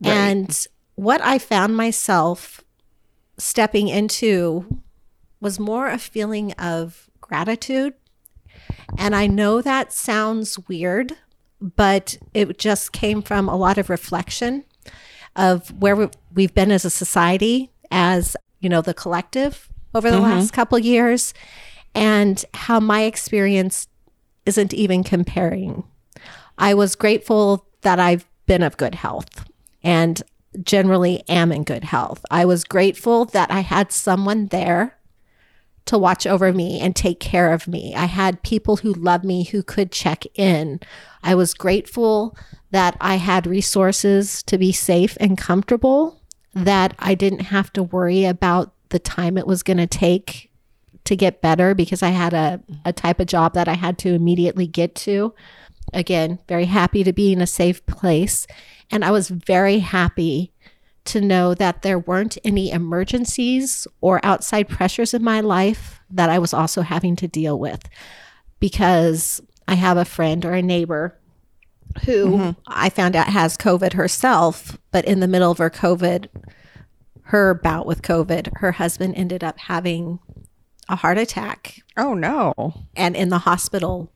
Right. 0.00 0.12
And 0.12 0.66
what 0.94 1.20
I 1.22 1.38
found 1.38 1.76
myself 1.76 2.62
stepping 3.38 3.88
into 3.88 4.82
was 5.40 5.58
more 5.58 5.88
a 5.88 5.98
feeling 5.98 6.52
of 6.52 7.08
gratitude. 7.20 7.94
And 8.98 9.14
I 9.14 9.26
know 9.26 9.62
that 9.62 9.92
sounds 9.92 10.58
weird, 10.68 11.14
but 11.60 12.18
it 12.34 12.58
just 12.58 12.92
came 12.92 13.22
from 13.22 13.48
a 13.48 13.56
lot 13.56 13.78
of 13.78 13.90
reflection 13.90 14.64
of 15.36 15.70
where 15.80 15.96
we- 15.96 16.08
we've 16.34 16.54
been 16.54 16.70
as 16.70 16.84
a 16.84 16.90
society, 16.90 17.70
as 17.90 18.36
you 18.60 18.68
know, 18.68 18.82
the 18.82 18.94
collective 18.94 19.70
over 19.94 20.10
the 20.10 20.16
mm-hmm. 20.16 20.24
last 20.24 20.52
couple 20.52 20.78
years, 20.78 21.32
and 21.94 22.44
how 22.54 22.78
my 22.78 23.02
experience 23.02 23.88
isn't 24.44 24.74
even 24.74 25.02
comparing. 25.02 25.84
I 26.58 26.74
was 26.74 26.94
grateful 26.94 27.66
that 27.82 27.98
I've 27.98 28.26
been 28.46 28.62
of 28.62 28.76
good 28.76 28.94
health 28.94 29.49
and 29.82 30.22
generally 30.62 31.22
am 31.28 31.52
in 31.52 31.64
good 31.64 31.84
health. 31.84 32.24
I 32.30 32.44
was 32.44 32.64
grateful 32.64 33.24
that 33.26 33.50
I 33.50 33.60
had 33.60 33.92
someone 33.92 34.46
there 34.46 34.96
to 35.86 35.98
watch 35.98 36.26
over 36.26 36.52
me 36.52 36.78
and 36.80 36.94
take 36.94 37.20
care 37.20 37.52
of 37.52 37.66
me. 37.66 37.94
I 37.94 38.04
had 38.04 38.42
people 38.42 38.76
who 38.76 38.92
loved 38.92 39.24
me 39.24 39.44
who 39.44 39.62
could 39.62 39.90
check 39.90 40.24
in. 40.34 40.80
I 41.22 41.34
was 41.34 41.54
grateful 41.54 42.36
that 42.70 42.96
I 43.00 43.16
had 43.16 43.46
resources 43.46 44.42
to 44.44 44.58
be 44.58 44.72
safe 44.72 45.16
and 45.20 45.36
comfortable, 45.36 46.20
that 46.54 46.94
I 46.98 47.14
didn't 47.14 47.40
have 47.40 47.72
to 47.72 47.82
worry 47.82 48.24
about 48.24 48.72
the 48.90 48.98
time 48.98 49.36
it 49.36 49.46
was 49.46 49.62
going 49.62 49.78
to 49.78 49.86
take 49.86 50.50
to 51.04 51.16
get 51.16 51.40
better 51.40 51.74
because 51.74 52.02
I 52.02 52.10
had 52.10 52.34
a, 52.34 52.60
a 52.84 52.92
type 52.92 53.20
of 53.20 53.26
job 53.26 53.54
that 53.54 53.68
I 53.68 53.74
had 53.74 53.98
to 53.98 54.14
immediately 54.14 54.66
get 54.66 54.94
to. 54.96 55.34
Again, 55.92 56.38
very 56.48 56.66
happy 56.66 57.04
to 57.04 57.12
be 57.12 57.32
in 57.32 57.40
a 57.40 57.46
safe 57.46 57.84
place. 57.86 58.46
And 58.90 59.04
I 59.04 59.10
was 59.10 59.28
very 59.28 59.78
happy 59.78 60.52
to 61.06 61.20
know 61.20 61.54
that 61.54 61.82
there 61.82 61.98
weren't 61.98 62.38
any 62.44 62.70
emergencies 62.70 63.86
or 64.00 64.20
outside 64.22 64.68
pressures 64.68 65.14
in 65.14 65.22
my 65.22 65.40
life 65.40 66.00
that 66.10 66.30
I 66.30 66.38
was 66.38 66.52
also 66.52 66.82
having 66.82 67.16
to 67.16 67.28
deal 67.28 67.58
with 67.58 67.88
because 68.58 69.40
I 69.66 69.74
have 69.74 69.96
a 69.96 70.04
friend 70.04 70.44
or 70.44 70.52
a 70.52 70.62
neighbor 70.62 71.16
who 72.04 72.26
mm-hmm. 72.26 72.60
I 72.66 72.90
found 72.90 73.16
out 73.16 73.28
has 73.28 73.56
COVID 73.56 73.94
herself, 73.94 74.78
but 74.92 75.04
in 75.04 75.20
the 75.20 75.28
middle 75.28 75.50
of 75.50 75.58
her 75.58 75.70
COVID, 75.70 76.28
her 77.22 77.54
bout 77.54 77.86
with 77.86 78.02
COVID, 78.02 78.58
her 78.58 78.72
husband 78.72 79.14
ended 79.16 79.42
up 79.42 79.58
having 79.58 80.18
a 80.88 80.96
heart 80.96 81.18
attack 81.18 81.82
Oh, 81.96 82.14
no. 82.14 82.74
and 82.96 83.16
in 83.16 83.28
the 83.28 83.38
hospital 83.38 84.12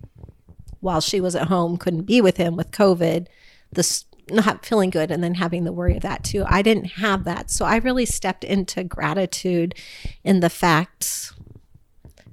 while 0.84 1.00
she 1.00 1.20
was 1.20 1.34
at 1.34 1.48
home 1.48 1.76
couldn't 1.76 2.02
be 2.02 2.20
with 2.20 2.36
him 2.36 2.56
with 2.56 2.70
covid 2.70 3.26
this 3.72 4.04
not 4.30 4.64
feeling 4.64 4.90
good 4.90 5.10
and 5.10 5.22
then 5.22 5.34
having 5.34 5.64
the 5.64 5.72
worry 5.72 5.96
of 5.96 6.02
that 6.02 6.24
too. 6.24 6.44
I 6.46 6.62
didn't 6.62 6.92
have 6.92 7.24
that. 7.24 7.50
So 7.50 7.64
i 7.64 7.76
really 7.76 8.06
stepped 8.06 8.44
into 8.44 8.82
gratitude 8.84 9.74
in 10.22 10.40
the 10.40 10.48
fact 10.48 11.32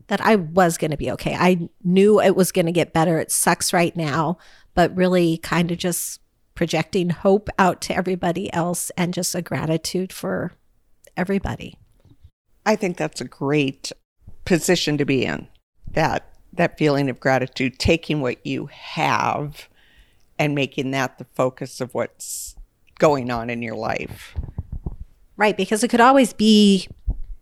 that 0.08 0.22
i 0.22 0.36
was 0.36 0.77
going 0.77 0.91
to 0.91 0.98
be 0.98 1.12
okay. 1.12 1.36
I 1.36 1.70
knew 1.84 2.22
it 2.22 2.36
was 2.36 2.51
going 2.51 2.65
to 2.65 2.72
get 2.72 2.93
better. 2.93 3.20
It 3.20 3.31
sucks 3.31 3.74
right 3.74 3.96
now 3.96 4.38
but 4.74 4.96
really 4.96 5.38
kind 5.38 5.72
of 5.72 5.77
just 5.77 6.22
projecting 6.55 7.10
hope 7.10 7.50
out 7.58 7.81
to 7.81 7.96
everybody 7.96 8.51
else 8.53 8.89
and 8.91 9.13
just 9.13 9.36
a 9.36 9.41
gratitude 9.41 10.13
for 10.13 10.53
everybody. 11.17 11.77
I 12.65 12.75
think 12.75 12.98
that's 12.98 13.22
a 13.22 13.25
great 13.25 13.91
position 14.46 14.98
to 14.98 15.05
be 15.05 15.25
in. 15.25 15.48
That 15.91 16.30
that 16.53 16.77
feeling 16.77 17.10
of 17.10 17.20
gratitude, 17.20 17.79
taking 17.79 18.22
what 18.22 18.46
you 18.46 18.67
have 18.67 19.70
and 20.38 20.55
making 20.55 20.91
that 20.91 21.17
the 21.17 21.25
focus 21.34 21.81
of 21.81 21.93
what's 21.93 22.55
going 22.98 23.31
on 23.31 23.50
in 23.50 23.62
your 23.62 23.75
life. 23.75 24.36
Right, 25.38 25.55
because 25.55 25.84
it 25.84 25.88
could 25.88 26.01
always 26.01 26.34
be 26.34 26.88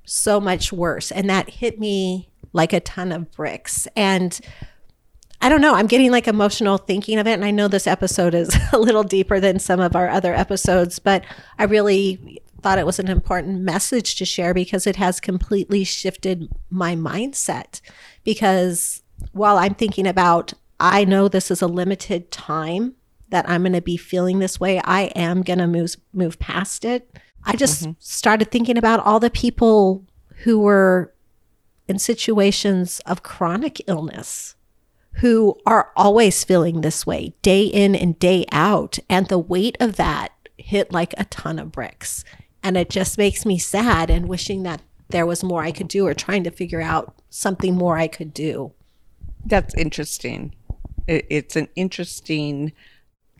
so 0.06 0.40
much 0.40 0.72
worse. 0.72 1.12
And 1.12 1.30
that 1.30 1.50
hit 1.50 1.80
me 1.80 2.30
like 2.54 2.74
a 2.74 2.80
ton 2.80 3.12
of 3.12 3.32
bricks. 3.32 3.88
And 3.96 4.40
I 5.42 5.50
don't 5.50 5.62
know, 5.62 5.76
I'm 5.76 5.88
getting 5.88 6.12
like 6.12 6.28
emotional 6.28 6.78
thinking 6.78 7.20
of 7.20 7.28
it. 7.28 7.34
And 7.34 7.46
I 7.46 7.52
know 7.52 7.68
this 7.68 7.88
episode 7.88 8.34
is 8.34 8.50
a 8.74 8.80
little 8.80 9.04
deeper 9.04 9.40
than 9.40 9.60
some 9.60 9.80
of 9.80 9.96
our 9.96 10.10
other 10.10 10.34
episodes, 10.34 11.00
but 11.00 11.24
I 11.58 11.64
really 11.66 12.42
thought 12.62 12.80
it 12.80 12.86
was 12.86 13.00
an 13.00 13.08
important 13.08 13.62
message 13.62 14.16
to 14.16 14.26
share 14.26 14.54
because 14.54 14.86
it 14.86 14.98
has 14.98 15.20
completely 15.20 15.84
shifted 15.84 16.50
my 16.70 16.96
mindset. 16.96 17.80
Because 18.30 19.02
while 19.32 19.58
I'm 19.58 19.74
thinking 19.74 20.06
about, 20.06 20.54
I 20.80 21.04
know 21.04 21.28
this 21.28 21.50
is 21.50 21.64
a 21.64 21.68
limited 21.68 22.30
time 22.30 22.94
that 23.30 23.50
I'm 23.50 23.64
going 23.64 23.74
to 23.74 23.82
be 23.82 23.98
feeling 23.98 24.38
this 24.38 24.60
way, 24.60 24.80
I 24.84 25.06
am 25.16 25.42
going 25.42 25.58
to 25.58 25.66
move 25.66 25.96
move 26.14 26.38
past 26.38 26.86
it. 26.86 27.10
I 27.44 27.56
just 27.56 27.82
mm-hmm. 27.82 27.94
started 27.98 28.52
thinking 28.52 28.78
about 28.78 29.00
all 29.00 29.20
the 29.20 29.32
people 29.32 30.06
who 30.44 30.60
were 30.60 31.12
in 31.88 31.98
situations 31.98 33.00
of 33.08 33.24
chronic 33.24 33.82
illness 33.88 34.54
who 35.14 35.58
are 35.66 35.90
always 35.96 36.44
feeling 36.44 36.82
this 36.82 37.08
way 37.08 37.34
day 37.42 37.64
in 37.64 37.96
and 37.96 38.20
day 38.20 38.46
out. 38.52 39.00
And 39.10 39.26
the 39.26 39.40
weight 39.40 39.76
of 39.80 39.96
that 39.96 40.34
hit 40.56 40.92
like 40.92 41.16
a 41.18 41.26
ton 41.26 41.58
of 41.58 41.72
bricks. 41.72 42.24
And 42.62 42.78
it 42.78 42.92
just 42.92 43.18
makes 43.18 43.44
me 43.44 43.58
sad 43.58 44.12
and 44.12 44.30
wishing 44.30 44.62
that 44.64 44.84
there 45.10 45.26
was 45.26 45.44
more 45.44 45.64
I 45.64 45.72
could 45.72 45.88
do 45.88 46.06
or 46.08 46.14
trying 46.14 46.44
to 46.44 46.52
figure 46.52 46.82
out 46.82 47.16
something 47.30 47.76
more 47.76 47.98
I 47.98 48.08
could 48.08 48.34
do. 48.34 48.74
That's 49.46 49.74
interesting. 49.76 50.54
It's 51.08 51.56
an 51.56 51.68
interesting 51.76 52.74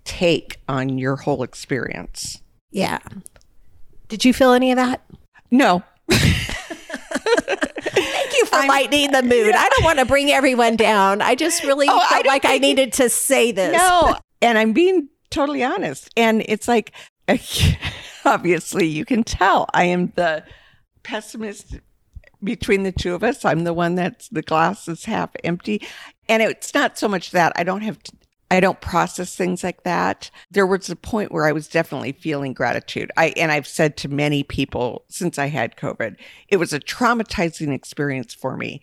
take 0.04 0.58
on 0.68 0.98
your 0.98 1.18
whole 1.18 1.44
experience. 1.44 2.42
Yeah. 2.72 3.00
Did 4.08 4.26
you 4.26 4.34
feel 4.34 4.54
any 4.54 4.72
of 4.72 4.78
that? 4.78 5.04
No, 5.52 5.84
Thank 6.10 6.24
you 8.34 8.46
for 8.46 8.66
lightening 8.68 9.12
the 9.12 9.22
mood. 9.24 9.54
I 9.56 9.70
don't 9.70 9.84
want 9.84 10.00
to 10.00 10.06
bring 10.06 10.32
everyone 10.32 10.76
down. 10.76 11.22
I 11.22 11.36
just 11.36 11.64
really 11.64 11.88
Oh, 11.90 12.00
felt 12.10 12.24
don't 12.24 12.28
like 12.28 12.46
I 12.46 12.58
needed 12.58 12.94
to 12.94 13.10
say 13.10 13.52
this. 13.52 13.74
no. 13.74 14.16
And 14.42 14.58
I'm 14.58 14.74
being 14.74 15.10
totally 15.30 15.64
honest. 15.64 16.10
And 16.16 16.44
it's 16.48 16.68
like, 16.68 16.92
obviously, 18.26 18.88
you 18.88 19.06
can 19.06 19.24
tell 19.24 19.68
I 19.74 19.86
am 19.86 20.12
the 20.16 20.44
pessimist 21.04 21.80
between 22.44 22.84
the 22.84 22.92
two 22.92 23.14
of 23.14 23.24
us. 23.24 23.44
I'm 23.44 23.64
the 23.64 23.74
one 23.74 23.96
that's 23.96 24.30
the 24.30 24.42
glass 24.42 24.88
is 24.88 25.06
half 25.06 25.32
empty. 25.44 25.86
And 26.28 26.42
it's 26.42 26.74
not 26.74 26.98
so 26.98 27.08
much 27.08 27.32
that 27.32 27.54
I 27.56 27.64
don't 27.64 27.82
have 27.82 28.02
to. 28.04 28.14
I 28.52 28.60
don't 28.60 28.82
process 28.82 29.36
things 29.36 29.64
like 29.64 29.84
that. 29.84 30.32
There 30.50 30.66
was 30.66 30.90
a 30.90 30.96
point 30.96 31.32
where 31.32 31.46
I 31.46 31.52
was 31.52 31.68
definitely 31.68 32.14
feeling 32.14 32.54
gratitude. 32.54 33.12
I 33.16 33.28
and 33.38 33.52
I've 33.52 33.68
said 33.68 33.96
to 33.98 34.10
many 34.10 34.44
people 34.44 35.06
since 35.08 35.38
I 35.38 35.48
had 35.48 35.78
COVID, 35.78 36.16
it 36.48 36.58
was 36.58 36.74
a 36.74 36.80
traumatizing 36.80 37.72
experience 37.72 38.34
for 38.34 38.58
me. 38.58 38.82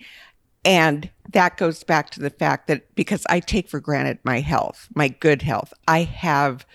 And 0.64 1.10
that 1.32 1.56
goes 1.56 1.82
back 1.84 2.10
to 2.10 2.20
the 2.20 2.30
fact 2.30 2.66
that 2.68 2.94
because 2.94 3.24
I 3.28 3.40
take 3.40 3.68
for 3.68 3.80
granted 3.80 4.18
my 4.24 4.40
health, 4.40 4.88
my 4.94 5.08
good 5.08 5.42
health, 5.42 5.72
I 5.88 6.02
have 6.02 6.66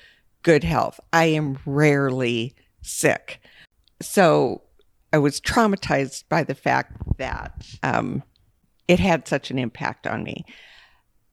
good 0.43 0.63
health. 0.63 0.99
I 1.13 1.25
am 1.25 1.59
rarely 1.65 2.55
sick. 2.81 3.41
So 4.01 4.63
I 5.13 5.17
was 5.17 5.41
traumatized 5.41 6.23
by 6.29 6.43
the 6.43 6.55
fact 6.55 7.17
that 7.17 7.65
um, 7.83 8.23
it 8.87 8.99
had 8.99 9.27
such 9.27 9.51
an 9.51 9.59
impact 9.59 10.07
on 10.07 10.23
me. 10.23 10.45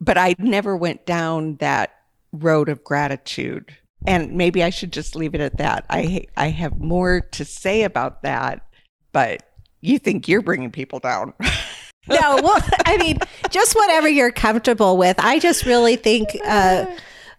But 0.00 0.18
I 0.18 0.34
never 0.38 0.76
went 0.76 1.06
down 1.06 1.56
that 1.56 1.94
road 2.32 2.68
of 2.68 2.84
gratitude 2.84 3.74
And 4.06 4.32
maybe 4.32 4.62
I 4.62 4.70
should 4.70 4.92
just 4.92 5.16
leave 5.16 5.34
it 5.34 5.40
at 5.40 5.58
that. 5.58 5.84
I 5.90 6.26
I 6.36 6.48
have 6.48 6.78
more 6.78 7.20
to 7.20 7.44
say 7.44 7.82
about 7.82 8.22
that, 8.22 8.66
but 9.12 9.42
you 9.80 9.98
think 9.98 10.28
you're 10.28 10.42
bringing 10.42 10.70
people 10.70 11.00
down. 11.00 11.34
no, 12.08 12.40
well, 12.42 12.62
I 12.84 12.96
mean, 12.96 13.18
just 13.50 13.74
whatever 13.74 14.08
you're 14.08 14.30
comfortable 14.30 14.96
with. 14.96 15.16
I 15.18 15.38
just 15.38 15.66
really 15.66 15.96
think 15.96 16.28
uh, 16.46 16.86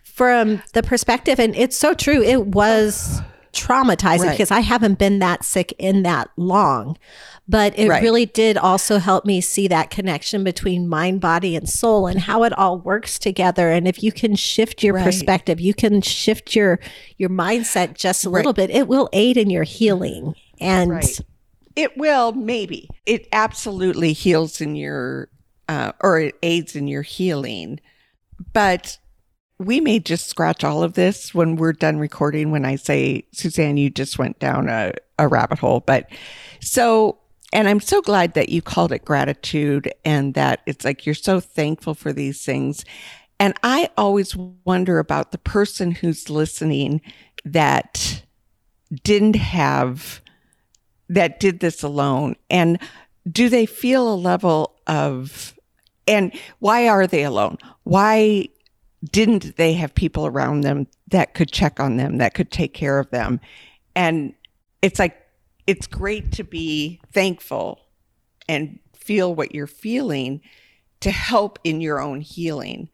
from 0.03 0.62
the 0.74 0.84
perspective, 0.84 1.39
and 1.39 1.55
it's 1.55 1.77
so 1.77 1.93
true, 1.93 2.22
it 2.22 2.48
was 2.48 3.22
traumatizing 3.53 4.19
Right. 4.19 4.31
because 4.31 4.51
I 4.51 4.59
haven't 4.61 4.99
been 4.99 5.19
that 5.19 5.43
sick 5.43 5.73
in 5.79 6.03
that 6.03 6.29
long. 6.37 6.97
But 7.47 7.77
it 7.77 7.87
Right. 7.89 8.01
really 8.03 8.25
did 8.27 8.57
also 8.57 8.99
help 8.99 9.25
me 9.25 9.41
see 9.41 9.67
that 9.67 9.89
connection 9.89 10.43
between 10.43 10.87
mind, 10.87 11.19
body, 11.21 11.55
and 11.55 11.67
soul 11.67 12.05
and 12.05 12.19
how 12.19 12.43
it 12.43 12.53
all 12.57 12.77
works 12.77 13.17
together. 13.17 13.71
And 13.71 13.87
if 13.87 14.03
you 14.03 14.11
can 14.11 14.35
shift 14.35 14.83
your 14.83 14.93
Right. 14.93 15.03
perspective, 15.03 15.59
you 15.59 15.73
can 15.73 16.01
shift 16.01 16.55
your 16.55 16.79
your 17.17 17.29
mindset 17.29 17.95
just 17.95 18.25
a 18.25 18.29
little 18.29 18.53
bit, 18.53 18.69
it 18.69 18.87
will 18.87 19.09
aid 19.13 19.35
in 19.37 19.49
your 19.49 19.63
healing. 19.63 20.33
And. 20.61 21.03
It 21.75 21.97
will, 21.97 22.33
maybe. 22.33 22.89
It 23.05 23.27
absolutely 23.31 24.11
heals 24.11 24.59
in 24.59 24.75
your, 24.75 25.29
uh, 25.69 25.93
or 26.01 26.19
it 26.19 26.35
aids 26.43 26.75
in 26.75 26.89
your 26.89 27.03
healing. 27.03 27.79
But 28.53 28.97
we 29.59 29.81
may 29.81 29.99
just 29.99 30.27
scratch 30.27 30.63
all 30.63 30.83
of 30.83 30.93
this 30.93 31.33
when 31.33 31.57
we're 31.57 31.73
done 31.73 31.99
recording. 31.99 32.49
When 32.49 32.65
I 32.65 32.77
say, 32.77 33.25
Suzanne, 33.33 33.75
you 33.77 33.89
just 33.89 34.17
went 34.17 34.39
down 34.39 34.69
a, 34.69 34.93
a 35.19 35.27
rabbit 35.27 35.59
hole. 35.59 35.81
But 35.81 36.09
so, 36.61 37.19
and 37.51 37.67
I'm 37.67 37.81
so 37.81 38.01
glad 38.01 38.35
that 38.35 38.49
you 38.49 38.61
called 38.61 38.93
it 38.93 39.03
gratitude 39.03 39.93
and 40.05 40.33
that 40.35 40.61
it's 40.65 40.85
like 40.85 41.05
you're 41.05 41.13
so 41.13 41.41
thankful 41.41 41.93
for 41.93 42.13
these 42.13 42.43
things. 42.43 42.85
And 43.37 43.53
I 43.61 43.89
always 43.97 44.35
wonder 44.35 44.97
about 44.97 45.31
the 45.31 45.37
person 45.37 45.91
who's 45.91 46.29
listening 46.29 47.01
that 47.43 48.23
didn't 49.03 49.35
have 49.35 50.21
that 51.09 51.39
did 51.39 51.59
this 51.59 51.83
alone 51.83 52.35
and 52.49 52.79
do 53.29 53.49
they 53.49 53.65
feel 53.65 54.11
a 54.11 54.15
level 54.15 54.75
of 54.87 55.55
and 56.07 56.33
why 56.59 56.87
are 56.87 57.05
they 57.05 57.23
alone 57.23 57.57
why 57.83 58.47
didn't 59.11 59.55
they 59.57 59.73
have 59.73 59.93
people 59.95 60.25
around 60.25 60.61
them 60.61 60.87
that 61.07 61.33
could 61.33 61.51
check 61.51 61.79
on 61.79 61.97
them 61.97 62.17
that 62.17 62.33
could 62.33 62.51
take 62.51 62.73
care 62.73 62.99
of 62.99 63.09
them 63.11 63.39
and 63.95 64.33
it's 64.81 64.99
like 64.99 65.17
it's 65.67 65.87
great 65.87 66.31
to 66.31 66.43
be 66.43 66.99
thankful 67.11 67.79
and 68.47 68.79
feel 68.93 69.33
what 69.33 69.53
you're 69.55 69.67
feeling 69.67 70.41
to 70.99 71.11
help 71.11 71.59
in 71.63 71.79
your 71.79 72.01
own 72.01 72.19
healing 72.19 72.89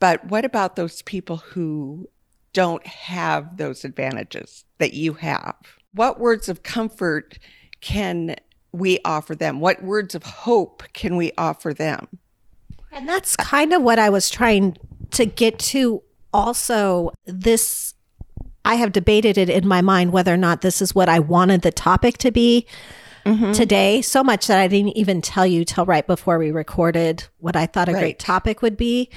but 0.00 0.24
what 0.26 0.44
about 0.44 0.76
those 0.76 1.02
people 1.02 1.38
who 1.38 2.08
don't 2.52 2.86
have 2.86 3.56
those 3.56 3.84
advantages 3.84 4.64
that 4.78 4.94
you 4.94 5.14
have? 5.14 5.54
What 5.92 6.20
words 6.20 6.48
of 6.48 6.62
comfort 6.62 7.38
can 7.80 8.36
we 8.72 8.98
offer 9.04 9.34
them? 9.34 9.60
What 9.60 9.82
words 9.82 10.14
of 10.14 10.22
hope 10.22 10.82
can 10.92 11.16
we 11.16 11.32
offer 11.36 11.74
them? 11.74 12.06
And 12.92 13.08
that's 13.08 13.36
kind 13.36 13.72
of 13.72 13.82
what 13.82 13.98
I 13.98 14.10
was 14.10 14.30
trying 14.30 14.76
to 15.12 15.26
get 15.26 15.58
to. 15.58 16.02
Also, 16.32 17.10
this, 17.24 17.94
I 18.64 18.74
have 18.74 18.92
debated 18.92 19.38
it 19.38 19.48
in 19.48 19.66
my 19.66 19.80
mind 19.80 20.12
whether 20.12 20.32
or 20.32 20.36
not 20.36 20.60
this 20.60 20.82
is 20.82 20.94
what 20.94 21.08
I 21.08 21.18
wanted 21.18 21.62
the 21.62 21.72
topic 21.72 22.18
to 22.18 22.30
be 22.30 22.66
mm-hmm. 23.24 23.52
today. 23.52 24.02
So 24.02 24.22
much 24.22 24.46
that 24.46 24.58
I 24.58 24.68
didn't 24.68 24.96
even 24.96 25.22
tell 25.22 25.46
you 25.46 25.64
till 25.64 25.86
right 25.86 26.06
before 26.06 26.38
we 26.38 26.50
recorded 26.50 27.24
what 27.38 27.56
I 27.56 27.66
thought 27.66 27.88
a 27.88 27.92
Right. 27.92 28.00
great 28.00 28.18
topic 28.18 28.62
would 28.62 28.76
be. 28.76 29.10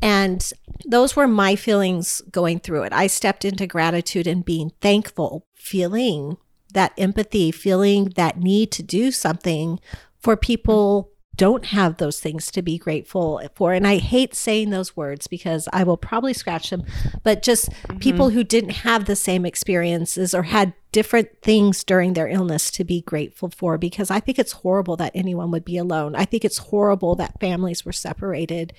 And 0.00 0.52
those 0.86 1.16
were 1.16 1.26
my 1.26 1.56
feelings 1.56 2.22
going 2.30 2.60
through 2.60 2.84
it. 2.84 2.92
I 2.92 3.08
stepped 3.08 3.44
into 3.44 3.66
gratitude 3.66 4.26
and 4.26 4.44
being 4.44 4.70
thankful, 4.80 5.46
feeling 5.54 6.36
that 6.72 6.92
empathy, 6.96 7.50
feeling 7.50 8.12
that 8.16 8.38
need 8.38 8.70
to 8.72 8.82
do 8.82 9.10
something 9.10 9.80
for 10.20 10.36
people 10.36 11.10
don't 11.38 11.66
have 11.66 11.96
those 11.96 12.18
things 12.18 12.50
to 12.50 12.62
be 12.62 12.76
grateful 12.76 13.40
for. 13.54 13.72
And 13.72 13.86
I 13.86 13.98
hate 13.98 14.34
saying 14.34 14.70
those 14.70 14.96
words 14.96 15.28
because 15.28 15.68
I 15.72 15.84
will 15.84 15.96
probably 15.96 16.34
scratch 16.34 16.68
them, 16.68 16.82
but 17.22 17.42
just 17.42 17.70
mm-hmm. 17.70 17.98
people 17.98 18.30
who 18.30 18.42
didn't 18.42 18.70
have 18.70 19.04
the 19.04 19.16
same 19.16 19.46
experiences 19.46 20.34
or 20.34 20.42
had 20.42 20.74
different 20.90 21.28
things 21.40 21.84
during 21.84 22.14
their 22.14 22.26
illness 22.26 22.72
to 22.72 22.82
be 22.82 23.02
grateful 23.02 23.50
for 23.50 23.78
because 23.78 24.10
I 24.10 24.18
think 24.18 24.36
it's 24.38 24.50
horrible 24.50 24.96
that 24.96 25.12
anyone 25.14 25.52
would 25.52 25.64
be 25.64 25.76
alone. 25.76 26.16
I 26.16 26.24
think 26.24 26.44
it's 26.44 26.58
horrible 26.58 27.14
that 27.16 27.38
families 27.40 27.84
were 27.84 27.92
separated 27.92 28.72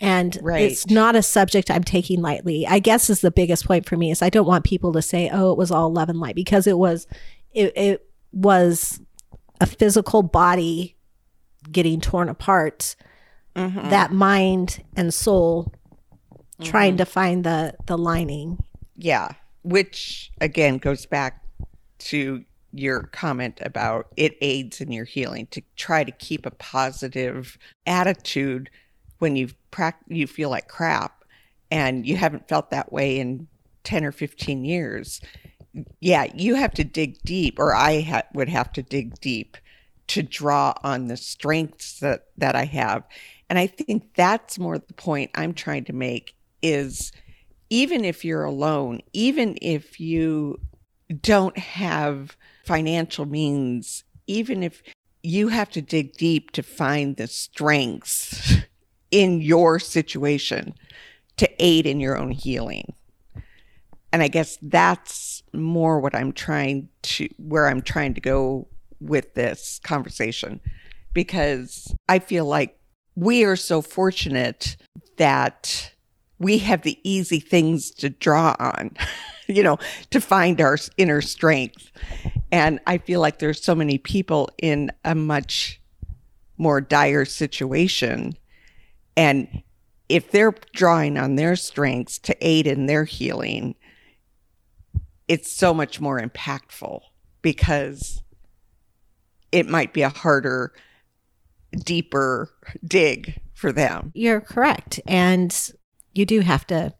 and 0.00 0.38
Right. 0.40 0.62
it's 0.62 0.88
not 0.88 1.16
a 1.16 1.22
subject 1.22 1.70
I'm 1.70 1.84
taking 1.84 2.22
lightly. 2.22 2.66
I 2.66 2.78
guess 2.78 3.10
is 3.10 3.20
the 3.20 3.30
biggest 3.30 3.66
point 3.66 3.86
for 3.86 3.98
me 3.98 4.10
is 4.10 4.22
I 4.22 4.30
don't 4.30 4.46
want 4.46 4.64
people 4.64 4.92
to 4.94 5.02
say, 5.02 5.28
"Oh, 5.30 5.52
it 5.52 5.58
was 5.58 5.70
all 5.70 5.92
love 5.92 6.08
and 6.08 6.20
light," 6.20 6.34
because 6.34 6.66
it 6.66 6.78
was 6.78 7.06
it, 7.52 7.76
it 7.76 8.08
was 8.32 9.00
a 9.60 9.66
physical 9.66 10.22
body 10.22 10.95
getting 11.70 12.00
torn 12.00 12.28
apart 12.28 12.96
Mm-hmm. 13.54 13.88
that 13.88 14.12
mind 14.12 14.84
and 14.96 15.14
soul 15.14 15.72
trying 16.62 16.98
to 16.98 17.06
find 17.06 17.42
the 17.42 17.72
the 17.86 17.96
lining 17.96 18.58
Yeah, 18.96 19.30
which 19.62 20.30
again 20.42 20.76
goes 20.76 21.06
back 21.06 21.42
to 22.00 22.44
your 22.72 23.04
comment 23.04 23.58
about 23.62 24.08
it 24.18 24.36
aids 24.42 24.82
in 24.82 24.92
your 24.92 25.06
healing 25.06 25.46
to 25.52 25.62
try 25.76 26.04
to 26.04 26.12
keep 26.12 26.44
a 26.44 26.50
positive 26.50 27.56
attitude 27.86 28.68
when 29.20 29.36
you 29.36 29.48
prac- 29.70 30.04
you 30.06 30.26
feel 30.26 30.50
like 30.50 30.68
crap 30.68 31.24
and 31.70 32.06
you 32.06 32.16
haven't 32.16 32.48
felt 32.48 32.68
that 32.70 32.92
way 32.92 33.18
in 33.18 33.46
10 33.84 34.04
or 34.04 34.12
15 34.12 34.66
years. 34.66 35.22
Yeah, 36.00 36.26
you 36.34 36.56
have 36.56 36.74
to 36.74 36.84
dig 36.84 37.22
deep 37.22 37.58
or 37.58 37.74
I 37.74 38.02
ha- 38.02 38.22
would 38.34 38.50
have 38.50 38.70
to 38.74 38.82
dig 38.82 39.18
deep 39.20 39.56
to 40.08 40.22
draw 40.22 40.74
on 40.82 41.08
the 41.08 41.16
strengths 41.16 42.00
that 42.00 42.26
that 42.36 42.54
I 42.54 42.64
have. 42.64 43.04
And 43.48 43.58
I 43.58 43.66
think 43.66 44.14
that's 44.14 44.58
more 44.58 44.78
the 44.78 44.94
point 44.94 45.30
I'm 45.34 45.54
trying 45.54 45.84
to 45.84 45.92
make 45.92 46.34
is 46.62 47.12
even 47.70 48.04
if 48.04 48.24
you're 48.24 48.44
alone, 48.44 49.00
even 49.12 49.56
if 49.62 50.00
you 50.00 50.58
don't 51.20 51.56
have 51.58 52.36
financial 52.64 53.26
means, 53.26 54.04
even 54.26 54.62
if 54.62 54.82
you 55.22 55.48
have 55.48 55.70
to 55.70 55.82
dig 55.82 56.12
deep 56.16 56.50
to 56.52 56.62
find 56.62 57.16
the 57.16 57.26
strengths 57.26 58.56
in 59.10 59.40
your 59.40 59.78
situation 59.78 60.74
to 61.36 61.48
aid 61.58 61.86
in 61.86 62.00
your 62.00 62.16
own 62.16 62.30
healing. 62.30 62.94
And 64.12 64.22
I 64.22 64.28
guess 64.28 64.58
that's 64.62 65.42
more 65.52 66.00
what 66.00 66.14
I'm 66.14 66.32
trying 66.32 66.88
to, 67.02 67.28
where 67.38 67.68
I'm 67.68 67.82
trying 67.82 68.14
to 68.14 68.20
go 68.20 68.68
with 69.00 69.34
this 69.34 69.80
conversation, 69.84 70.60
because 71.12 71.94
I 72.08 72.18
feel 72.18 72.44
like 72.44 72.78
we 73.14 73.44
are 73.44 73.56
so 73.56 73.80
fortunate 73.82 74.76
that 75.16 75.92
we 76.38 76.58
have 76.58 76.82
the 76.82 76.98
easy 77.02 77.40
things 77.40 77.90
to 77.90 78.10
draw 78.10 78.54
on, 78.58 78.94
you 79.46 79.62
know, 79.62 79.78
to 80.10 80.20
find 80.20 80.60
our 80.60 80.76
inner 80.96 81.20
strength. 81.20 81.90
And 82.52 82.80
I 82.86 82.98
feel 82.98 83.20
like 83.20 83.38
there's 83.38 83.62
so 83.62 83.74
many 83.74 83.98
people 83.98 84.50
in 84.58 84.92
a 85.04 85.14
much 85.14 85.80
more 86.58 86.80
dire 86.80 87.24
situation. 87.24 88.36
And 89.16 89.62
if 90.08 90.30
they're 90.30 90.54
drawing 90.74 91.18
on 91.18 91.36
their 91.36 91.56
strengths 91.56 92.18
to 92.20 92.36
aid 92.46 92.66
in 92.66 92.86
their 92.86 93.04
healing, 93.04 93.74
it's 95.26 95.50
so 95.50 95.74
much 95.74 96.00
more 96.00 96.20
impactful 96.20 97.00
because 97.42 98.22
it 99.56 99.68
might 99.68 99.92
be 99.92 100.02
a 100.02 100.08
harder, 100.10 100.72
deeper 101.72 102.50
dig 102.84 103.40
for 103.54 103.72
them. 103.72 104.12
you're 104.14 104.40
correct 104.40 105.00
and 105.06 105.72
you 106.12 106.26
do 106.26 106.40
have 106.40 106.66
to 106.66 106.92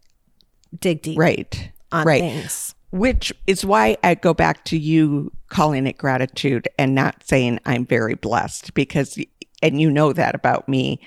dig 0.79 1.03
deep 1.03 1.19
Right. 1.19 1.71
on 1.93 2.07
right. 2.07 2.21
things 2.21 2.75
Which 2.91 3.33
is 3.47 3.65
why 3.65 3.97
I 4.03 4.15
go 4.15 4.33
back 4.35 4.65
to 4.67 4.79
you 4.79 5.33
calling 5.49 5.87
it 5.87 5.99
gratitude 5.99 6.67
and 6.79 6.95
not 6.95 7.23
saying 7.27 7.61
I'm 7.67 7.85
very 7.85 8.15
blessed 8.15 8.73
because, 8.75 9.19
and 9.63 9.81
you 9.81 9.91
know 9.91 10.13
that 10.15 10.35
about 10.35 10.69
me, 10.69 11.01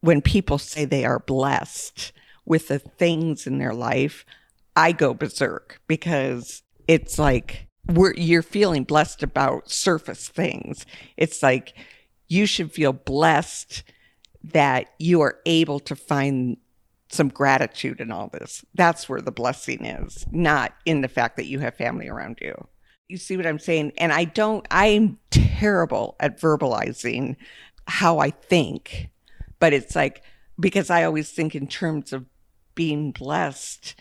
when 0.00 0.20
people 0.20 0.58
say 0.58 0.84
they 0.84 1.04
are 1.04 1.18
blessed 1.20 2.12
with 2.44 2.68
the 2.68 2.78
things 2.78 3.46
in 3.46 3.58
their 3.58 3.74
life, 3.74 4.24
I 4.76 4.92
go 4.92 5.14
berserk 5.14 5.80
because 5.86 6.62
it's 6.88 7.18
like 7.18 7.66
we're, 7.90 8.14
you're 8.14 8.42
feeling 8.42 8.84
blessed 8.84 9.22
about 9.22 9.70
surface 9.70 10.28
things. 10.28 10.86
It's 11.16 11.42
like 11.42 11.74
you 12.28 12.46
should 12.46 12.72
feel 12.72 12.92
blessed 12.92 13.82
that 14.44 14.92
you 14.98 15.20
are 15.20 15.38
able 15.46 15.80
to 15.80 15.96
find 15.96 16.56
some 17.10 17.28
gratitude 17.28 18.00
in 18.00 18.12
all 18.12 18.28
this. 18.28 18.64
That's 18.74 19.08
where 19.08 19.20
the 19.20 19.32
blessing 19.32 19.84
is, 19.84 20.24
not 20.30 20.72
in 20.84 21.00
the 21.00 21.08
fact 21.08 21.36
that 21.36 21.46
you 21.46 21.58
have 21.58 21.74
family 21.74 22.08
around 22.08 22.38
you. 22.40 22.54
You 23.08 23.16
see 23.16 23.36
what 23.36 23.46
I'm 23.46 23.58
saying? 23.58 23.92
And 23.98 24.12
I 24.12 24.24
don't, 24.24 24.66
I'm 24.70 25.18
terrible 25.30 26.14
at 26.20 26.40
verbalizing 26.40 27.36
how 27.88 28.20
I 28.20 28.30
think, 28.30 29.10
but 29.58 29.72
it's 29.72 29.96
like, 29.96 30.22
because 30.58 30.90
I 30.90 31.02
always 31.02 31.30
think 31.30 31.56
in 31.56 31.66
terms 31.66 32.12
of 32.12 32.26
being 32.76 33.10
blessed, 33.10 33.96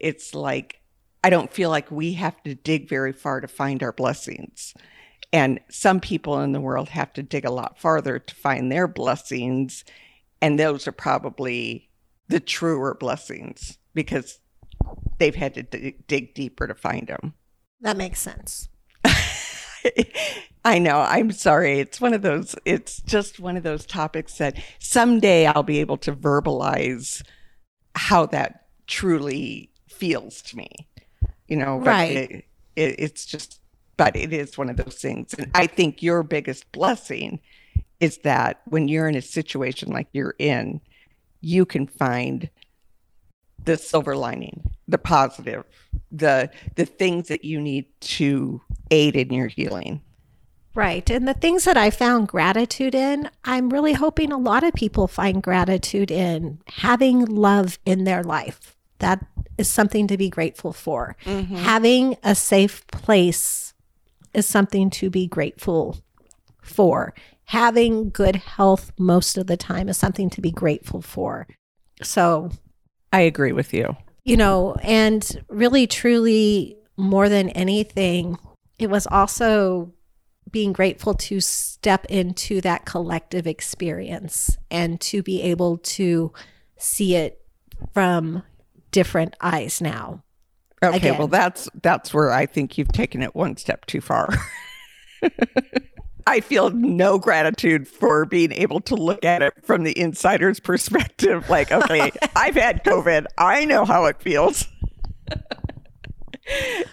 it's 0.00 0.34
like 0.34 0.80
I 1.24 1.30
don't 1.30 1.50
feel 1.50 1.70
like 1.70 1.90
we 1.90 2.12
have 2.12 2.42
to 2.42 2.54
dig 2.54 2.86
very 2.86 3.14
far 3.14 3.40
to 3.40 3.48
find 3.48 3.82
our 3.82 3.92
blessings. 3.92 4.74
And 5.32 5.58
some 5.70 5.98
people 5.98 6.38
in 6.42 6.52
the 6.52 6.60
world 6.60 6.90
have 6.90 7.14
to 7.14 7.22
dig 7.22 7.46
a 7.46 7.50
lot 7.50 7.80
farther 7.80 8.18
to 8.18 8.34
find 8.34 8.70
their 8.70 8.86
blessings. 8.86 9.86
And 10.42 10.60
those 10.60 10.86
are 10.86 10.92
probably 10.92 11.88
the 12.28 12.40
truer 12.40 12.94
blessings 12.94 13.78
because 13.94 14.38
they've 15.16 15.34
had 15.34 15.54
to 15.54 15.62
d- 15.62 15.96
dig 16.06 16.34
deeper 16.34 16.66
to 16.66 16.74
find 16.74 17.06
them. 17.06 17.32
That 17.80 17.96
makes 17.96 18.20
sense. 18.20 18.68
I 20.64 20.78
know. 20.78 20.98
I'm 20.98 21.32
sorry. 21.32 21.80
It's 21.80 22.02
one 22.02 22.12
of 22.12 22.20
those, 22.20 22.54
it's 22.66 23.00
just 23.00 23.40
one 23.40 23.56
of 23.56 23.62
those 23.62 23.86
topics 23.86 24.36
that 24.36 24.62
someday 24.78 25.46
I'll 25.46 25.62
be 25.62 25.80
able 25.80 25.96
to 25.98 26.12
verbalize 26.12 27.22
how 27.94 28.26
that 28.26 28.66
truly 28.86 29.70
feels 29.88 30.42
to 30.42 30.58
me. 30.58 30.86
You 31.48 31.56
know, 31.56 31.78
right. 31.78 32.16
It, 32.16 32.44
it, 32.76 32.94
it's 32.98 33.26
just, 33.26 33.60
but 33.96 34.16
it 34.16 34.32
is 34.32 34.58
one 34.58 34.70
of 34.70 34.76
those 34.76 34.96
things. 34.96 35.34
And 35.34 35.50
I 35.54 35.66
think 35.66 36.02
your 36.02 36.22
biggest 36.22 36.70
blessing 36.72 37.40
is 38.00 38.18
that 38.18 38.60
when 38.66 38.88
you're 38.88 39.08
in 39.08 39.14
a 39.14 39.22
situation 39.22 39.90
like 39.90 40.08
you're 40.12 40.34
in, 40.38 40.80
you 41.40 41.64
can 41.64 41.86
find 41.86 42.48
the 43.64 43.76
silver 43.76 44.16
lining, 44.16 44.70
the 44.88 44.98
positive, 44.98 45.64
the 46.10 46.50
the 46.76 46.84
things 46.84 47.28
that 47.28 47.44
you 47.44 47.60
need 47.60 47.86
to 48.00 48.60
aid 48.90 49.16
in 49.16 49.32
your 49.32 49.48
healing. 49.48 50.02
Right. 50.74 51.08
And 51.08 51.28
the 51.28 51.34
things 51.34 51.64
that 51.64 51.76
I 51.76 51.90
found 51.90 52.26
gratitude 52.26 52.96
in, 52.96 53.30
I'm 53.44 53.70
really 53.70 53.92
hoping 53.92 54.32
a 54.32 54.38
lot 54.38 54.64
of 54.64 54.74
people 54.74 55.06
find 55.06 55.40
gratitude 55.40 56.10
in 56.10 56.58
having 56.66 57.24
love 57.24 57.78
in 57.86 58.04
their 58.04 58.24
life. 58.24 58.76
That 58.98 59.24
is 59.58 59.68
something 59.68 60.06
to 60.08 60.16
be 60.16 60.28
grateful 60.28 60.72
for. 60.72 61.16
Mm-hmm. 61.24 61.56
Having 61.56 62.16
a 62.22 62.34
safe 62.34 62.86
place 62.88 63.74
is 64.32 64.46
something 64.46 64.90
to 64.90 65.10
be 65.10 65.26
grateful 65.26 65.98
for. 66.62 67.14
Having 67.46 68.10
good 68.10 68.36
health 68.36 68.92
most 68.98 69.36
of 69.38 69.46
the 69.46 69.56
time 69.56 69.88
is 69.88 69.96
something 69.96 70.30
to 70.30 70.40
be 70.40 70.50
grateful 70.50 71.02
for. 71.02 71.46
So 72.02 72.50
I 73.12 73.20
agree 73.20 73.52
with 73.52 73.72
you. 73.72 73.96
You 74.24 74.36
know, 74.38 74.74
and 74.82 75.44
really, 75.48 75.86
truly, 75.86 76.78
more 76.96 77.28
than 77.28 77.50
anything, 77.50 78.38
it 78.78 78.88
was 78.88 79.06
also 79.06 79.92
being 80.50 80.72
grateful 80.72 81.14
to 81.14 81.40
step 81.40 82.06
into 82.06 82.60
that 82.62 82.86
collective 82.86 83.46
experience 83.46 84.56
and 84.70 85.00
to 85.00 85.22
be 85.22 85.42
able 85.42 85.78
to 85.78 86.32
see 86.78 87.16
it 87.16 87.40
from 87.92 88.42
different 88.94 89.34
eyes 89.40 89.80
now. 89.80 90.22
Okay, 90.82 90.96
Again. 90.98 91.18
well 91.18 91.26
that's 91.26 91.68
that's 91.82 92.14
where 92.14 92.30
I 92.30 92.46
think 92.46 92.78
you've 92.78 92.92
taken 92.92 93.22
it 93.22 93.34
one 93.34 93.56
step 93.56 93.86
too 93.86 94.00
far. 94.00 94.28
I 96.26 96.40
feel 96.40 96.70
no 96.70 97.18
gratitude 97.18 97.86
for 97.88 98.24
being 98.24 98.52
able 98.52 98.80
to 98.82 98.94
look 98.94 99.24
at 99.24 99.42
it 99.42 99.52
from 99.62 99.82
the 99.82 99.98
insider's 99.98 100.60
perspective. 100.60 101.48
Like, 101.50 101.72
okay, 101.72 102.12
I've 102.36 102.54
had 102.54 102.84
COVID. 102.84 103.26
I 103.36 103.64
know 103.64 103.84
how 103.84 104.04
it 104.06 104.22
feels. 104.22 104.66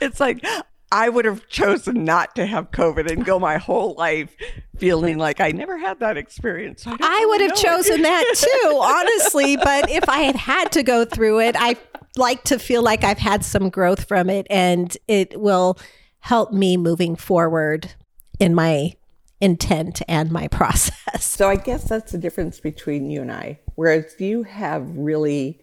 it's 0.02 0.20
like 0.20 0.44
I 0.92 1.10
would 1.10 1.26
have 1.26 1.48
chosen 1.48 2.04
not 2.04 2.36
to 2.36 2.46
have 2.46 2.72
COVID 2.72 3.10
and 3.10 3.24
go 3.24 3.40
my 3.40 3.58
whole 3.58 3.96
life 3.96 4.36
feeling 4.78 5.18
like 5.18 5.40
I 5.40 5.52
never 5.52 5.78
had 5.78 6.00
that 6.00 6.18
experience. 6.18 6.86
I, 6.86 6.98
I 7.00 7.26
would 7.30 7.42
have 7.42 7.56
chosen 7.56 8.02
that 8.02 8.26
too, 8.36 8.80
honestly. 8.82 9.56
But 9.56 9.90
if 9.90 10.10
I 10.10 10.20
had 10.20 10.36
had 10.36 10.72
to 10.74 10.84
go 10.84 11.06
through 11.06 11.42
it, 11.42 11.56
I 11.58 11.78
like 12.18 12.44
to 12.46 12.60
feel 12.60 12.82
like 12.82 13.04
I've 13.04 13.20
had 13.20 13.46
some 13.46 13.70
growth 13.70 14.06
from 14.06 14.30
it 14.30 14.48
and 14.50 14.96
it 15.08 15.40
will 15.40 15.78
help 16.20 16.52
me 16.52 16.78
moving 16.78 17.16
forward 17.16 17.94
in 18.40 18.54
my 18.54 18.94
intent 19.40 20.02
and 20.08 20.32
my 20.32 20.48
process. 20.48 21.24
So 21.24 21.50
I 21.50 21.56
guess 21.56 21.86
that's 21.86 22.12
the 22.12 22.18
difference 22.18 22.60
between 22.60 23.10
you 23.10 23.22
and 23.22 23.32
I. 23.32 23.60
Whereas 23.76 24.16
you 24.20 24.44
have 24.44 24.88
really 24.98 25.62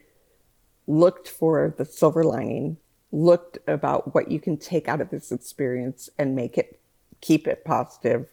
looked 0.87 1.29
for 1.29 1.75
the 1.77 1.85
silver 1.85 2.25
lining, 2.25 2.79
looked 3.11 3.59
about 3.67 4.15
what 4.15 4.31
you 4.31 4.41
can 4.41 4.57
take 4.57 4.89
out 4.89 5.01
of 5.01 5.11
this 5.11 5.33
experience 5.33 6.11
and 6.19 6.37
make 6.37 6.59
it 6.59 6.81
keep 7.21 7.49
it 7.49 7.65
positive. 7.65 8.27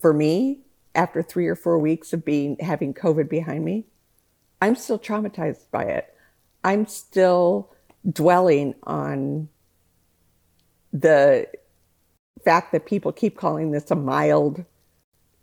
For 0.00 0.12
me, 0.12 0.60
after 0.94 1.22
three 1.22 1.46
or 1.46 1.56
four 1.56 1.78
weeks 1.78 2.12
of 2.12 2.24
being 2.24 2.56
having 2.60 2.94
COVID 2.94 3.28
behind 3.28 3.64
me, 3.64 3.84
I'm 4.60 4.76
still 4.76 4.98
traumatized 4.98 5.70
by 5.70 5.84
it. 5.84 6.14
I'm 6.62 6.86
still 6.86 7.70
dwelling 8.10 8.74
on 8.84 9.48
the 10.92 11.46
fact 12.44 12.72
that 12.72 12.86
people 12.86 13.12
keep 13.12 13.36
calling 13.36 13.70
this 13.70 13.90
a 13.90 13.96
mild 13.96 14.64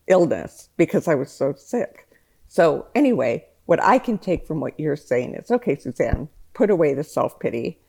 illness 0.08 0.69
because 0.77 1.08
I 1.08 1.15
was 1.15 1.32
so 1.32 1.54
sick. 1.54 2.08
So, 2.47 2.88
anyway, 2.95 3.45
what 3.65 3.82
I 3.82 3.97
can 3.99 4.17
take 4.17 4.45
from 4.47 4.60
what 4.60 4.80
you're 4.80 4.95
saying 4.95 5.36
is 5.36 5.51
okay, 5.51 5.75
Suzanne, 5.75 6.27
put 6.54 6.69
away 6.69 6.93
the 6.93 7.04
self 7.04 7.39
pity 7.39 7.80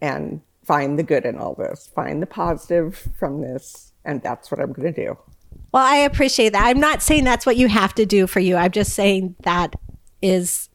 and 0.00 0.40
find 0.64 0.98
the 0.98 1.02
good 1.02 1.24
in 1.24 1.36
all 1.36 1.54
this, 1.54 1.90
find 1.94 2.22
the 2.22 2.26
positive 2.26 3.08
from 3.18 3.40
this. 3.40 3.92
And 4.04 4.22
that's 4.22 4.50
what 4.50 4.60
I'm 4.60 4.72
going 4.72 4.92
to 4.92 5.06
do. 5.06 5.18
Well, 5.72 5.84
I 5.84 5.96
appreciate 5.96 6.52
that. 6.52 6.66
I'm 6.66 6.80
not 6.80 7.02
saying 7.02 7.24
that's 7.24 7.46
what 7.46 7.56
you 7.56 7.68
have 7.68 7.94
to 7.96 8.06
do 8.06 8.26
for 8.26 8.40
you. 8.40 8.56
I'm 8.56 8.70
just 8.70 8.92
saying 8.94 9.36
that 9.42 9.74
is 10.22 10.68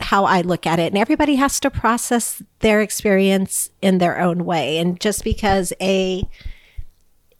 how 0.00 0.24
I 0.24 0.40
look 0.40 0.66
at 0.66 0.78
it. 0.78 0.92
And 0.92 0.98
everybody 0.98 1.36
has 1.36 1.60
to 1.60 1.70
process 1.70 2.42
their 2.60 2.80
experience 2.80 3.70
in 3.82 3.98
their 3.98 4.18
own 4.18 4.44
way. 4.44 4.78
And 4.78 4.98
just 4.98 5.24
because 5.24 5.72
A, 5.80 6.22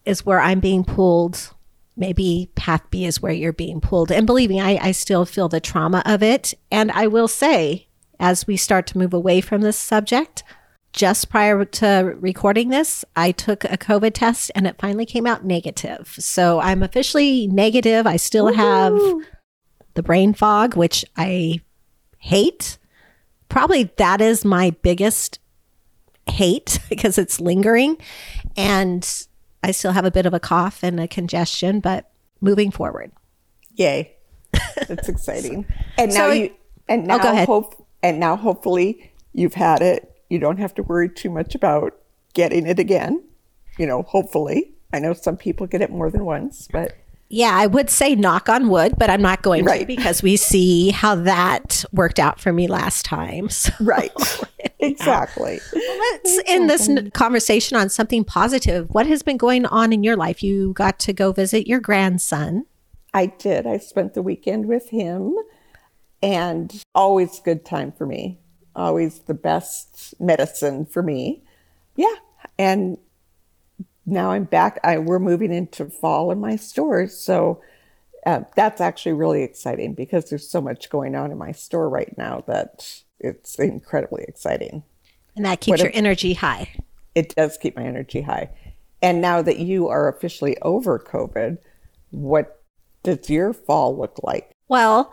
is 0.05 0.25
where 0.25 0.41
I'm 0.41 0.61
being 0.61 0.85
pulled. 0.85 1.55
Maybe 1.97 2.51
path 2.55 2.83
B 2.91 3.05
is 3.05 3.21
where 3.21 3.33
you're 3.33 3.53
being 3.53 3.81
pulled. 3.81 4.11
And 4.11 4.27
believe 4.27 4.51
me, 4.51 4.61
I, 4.61 4.79
I 4.81 4.93
still 4.93 5.25
feel 5.25 5.49
the 5.49 5.61
trauma 5.61 6.03
of 6.07 6.23
it. 6.23 6.55
And 6.71 6.91
I 6.93 7.07
will 7.07 7.29
say, 7.29 7.89
as 8.19 8.47
we 8.47 8.57
start 8.57 8.87
to 8.89 8.99
move 8.99 9.15
away 9.15 9.41
from 9.41 9.61
this 9.61 9.79
subject, 9.79 10.43
just 10.93 11.31
prior 11.31 11.65
to 11.65 12.17
recording 12.19 12.69
this, 12.69 13.05
I 13.15 13.33
took 13.33 13.65
a 13.65 13.79
COVID 13.79 14.13
test 14.15 14.51
and 14.55 14.67
it 14.67 14.77
finally 14.79 15.07
came 15.07 15.27
out 15.27 15.45
negative. 15.45 16.15
So 16.19 16.61
I'm 16.61 16.83
officially 16.83 17.47
negative. 17.47 18.07
I 18.07 18.17
still 18.17 18.47
Woo-hoo! 18.47 18.57
have 18.57 19.27
the 19.95 20.03
brain 20.03 20.35
fog, 20.35 20.77
which 20.77 21.05
I 21.17 21.61
hate. 22.19 22.79
Probably 23.49 23.85
that 23.97 24.21
is 24.21 24.45
my 24.45 24.71
biggest 24.83 25.39
hate 26.27 26.79
because 26.89 27.19
it's 27.19 27.41
lingering. 27.41 27.97
And 28.57 29.09
I 29.63 29.71
still 29.71 29.93
have 29.93 30.05
a 30.05 30.11
bit 30.11 30.27
of 30.27 30.35
a 30.35 30.41
cough 30.41 30.83
and 30.83 30.99
a 30.99 31.09
congestion, 31.09 31.81
but 31.81 32.11
moving 32.41 32.71
forward. 32.71 33.13
Yay. 33.75 34.17
That's 34.89 35.09
exciting. 35.09 35.67
and 35.97 36.13
now 36.13 36.29
so 36.29 36.33
you 36.33 36.51
and 36.89 37.05
oh, 37.05 37.17
now 37.17 37.21
oh, 37.23 37.47
hope 37.47 37.87
and 38.03 38.19
now 38.19 38.37
hopefully 38.37 39.13
you've 39.33 39.55
had 39.55 39.83
it. 39.83 40.10
You 40.31 40.39
don't 40.39 40.59
have 40.59 40.75
to 40.77 40.83
worry 40.83 41.11
too 41.11 41.29
much 41.29 41.55
about 41.55 41.99
getting 42.33 42.67
it 42.67 42.79
again. 42.79 43.23
You 43.79 43.87
know, 43.87 44.03
hopefully. 44.03 44.73
I 44.93 44.99
know 44.99 45.13
some 45.13 45.37
people 45.37 45.67
get 45.67 45.83
it 45.83 45.91
more 45.91 46.11
than 46.11 46.25
once, 46.25 46.67
but 46.73 46.97
yeah, 47.33 47.53
I 47.55 47.69
would 47.69 47.89
say 47.89 48.17
knock 48.17 48.49
on 48.49 48.69
wood, 48.69 48.95
but 48.99 49.09
I'm 49.09 49.23
not 49.23 49.43
going 49.43 49.65
right. 49.65 49.81
to 49.81 49.87
because 49.87 50.21
we 50.21 50.37
see 50.37 50.91
how 50.91 51.15
that 51.15 51.85
worked 51.93 52.19
out 52.19 52.41
for 52.41 52.53
me 52.53 52.67
last 52.67 53.05
time. 53.05 53.49
So, 53.61 53.73
right. 53.81 54.11
exactly. 54.79 55.61
Well, 55.73 55.99
let's 55.99 56.39
exactly. 56.39 56.55
end 56.55 56.71
this 56.71 57.13
conversation 57.13 57.77
on 57.77 57.91
something 57.91 58.25
positive. 58.25 58.89
What 58.91 59.07
has 59.07 59.23
been 59.23 59.37
going 59.37 59.67
on 59.67 59.93
in 59.93 60.03
your 60.03 60.17
life? 60.17 60.43
You 60.43 60.73
got 60.73 60.99
to 61.01 61.13
go 61.13 61.31
visit 61.33 61.67
your 61.67 61.79
grandson. 61.79 62.65
I 63.13 63.27
did. 63.27 63.67
I 63.67 63.77
spent 63.79 64.15
the 64.15 64.23
weekend 64.23 64.67
with 64.67 64.89
him 64.89 65.37
and 66.23 66.83
always 66.95 67.41
good 67.41 67.67
time 67.67 67.93
for 67.93 68.07
me. 68.07 68.41
Always 68.81 69.19
the 69.21 69.35
best 69.35 70.15
medicine 70.21 70.87
for 70.87 71.03
me. 71.03 71.43
Yeah. 71.97 72.15
And 72.59 72.97
now 74.07 74.31
I'm 74.31 74.45
back. 74.45 74.81
I, 74.83 74.97
we're 74.99 75.19
moving 75.19 75.53
into 75.53 75.85
fall 75.87 76.31
in 76.31 76.41
my 76.41 76.57
stores. 76.57 77.15
So 77.17 77.61
uh, 78.25 78.41
that's 78.57 78.81
actually 78.81 79.13
really 79.13 79.43
exciting 79.43 79.93
because 79.95 80.31
there's 80.31 80.49
so 80.49 80.61
much 80.63 80.89
going 80.89 81.15
on 81.15 81.31
in 81.31 81.37
my 81.37 81.53
store 81.53 81.89
right 81.89 82.17
now 82.17 82.43
that 82.47 83.03
it's 83.19 83.59
incredibly 83.59 84.25
exciting. 84.27 84.83
And 85.37 85.45
that 85.45 85.61
keeps 85.61 85.73
what 85.73 85.81
your 85.81 85.91
if, 85.91 85.97
energy 85.97 86.33
high. 86.33 86.71
It 87.15 87.35
does 87.35 87.59
keep 87.59 87.77
my 87.77 87.85
energy 87.85 88.23
high. 88.23 88.51
And 89.03 89.21
now 89.21 89.43
that 89.43 89.59
you 89.59 89.89
are 89.89 90.09
officially 90.09 90.57
over 90.63 90.99
COVID, 90.99 91.59
what 92.11 92.63
does 93.03 93.29
your 93.29 93.53
fall 93.53 93.97
look 93.97 94.21
like? 94.23 94.53
Well, 94.69 95.13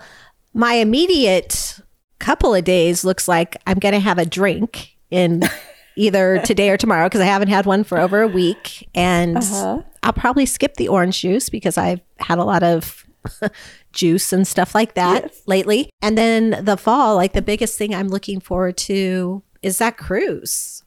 my 0.53 0.75
immediate 0.75 1.79
couple 2.19 2.53
of 2.53 2.63
days 2.63 3.03
looks 3.03 3.27
like 3.27 3.57
I'm 3.65 3.79
going 3.79 3.93
to 3.93 3.99
have 3.99 4.17
a 4.17 4.25
drink 4.25 4.95
in 5.09 5.43
either 5.95 6.39
today 6.39 6.69
or 6.69 6.77
tomorrow 6.77 7.07
because 7.07 7.21
I 7.21 7.25
haven't 7.25 7.49
had 7.49 7.65
one 7.65 7.83
for 7.83 7.97
over 7.97 8.21
a 8.21 8.27
week. 8.27 8.87
And 8.93 9.37
uh-huh. 9.37 9.81
I'll 10.03 10.13
probably 10.13 10.45
skip 10.45 10.75
the 10.75 10.87
orange 10.87 11.21
juice 11.21 11.49
because 11.49 11.77
I've 11.77 12.01
had 12.19 12.37
a 12.37 12.43
lot 12.43 12.63
of 12.63 13.05
juice 13.91 14.31
and 14.31 14.47
stuff 14.47 14.75
like 14.75 14.93
that 14.93 15.23
yes. 15.23 15.41
lately. 15.45 15.89
And 16.01 16.17
then 16.17 16.63
the 16.63 16.77
fall, 16.77 17.15
like 17.15 17.33
the 17.33 17.41
biggest 17.41 17.77
thing 17.77 17.93
I'm 17.93 18.07
looking 18.07 18.39
forward 18.39 18.77
to 18.77 19.43
is 19.61 19.79
that 19.79 19.97
cruise. 19.97 20.83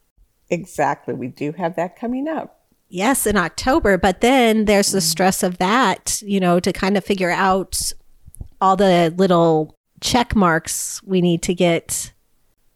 Exactly. 0.49 1.15
We 1.15 1.29
do 1.29 1.53
have 1.53 1.77
that 1.77 1.97
coming 1.97 2.29
up. 2.29 2.57
Yes, 2.89 3.25
in 3.25 3.37
October. 3.37 3.99
But 3.99 4.21
then 4.21 4.65
there's 4.65 4.91
the 4.91 5.01
stress 5.01 5.45
of 5.45 5.59
that, 5.59 6.21
you 6.23 6.41
know, 6.41 6.59
to 6.59 6.73
kind 6.73 6.97
of 6.97 7.05
figure 7.05 7.31
out 7.31 7.93
all 8.61 8.77
the 8.77 9.15
little 9.17 9.77
check 10.01 10.35
marks 10.35 11.03
we 11.05 11.21
need 11.21 11.43
to 11.43 11.55
get 11.55 12.13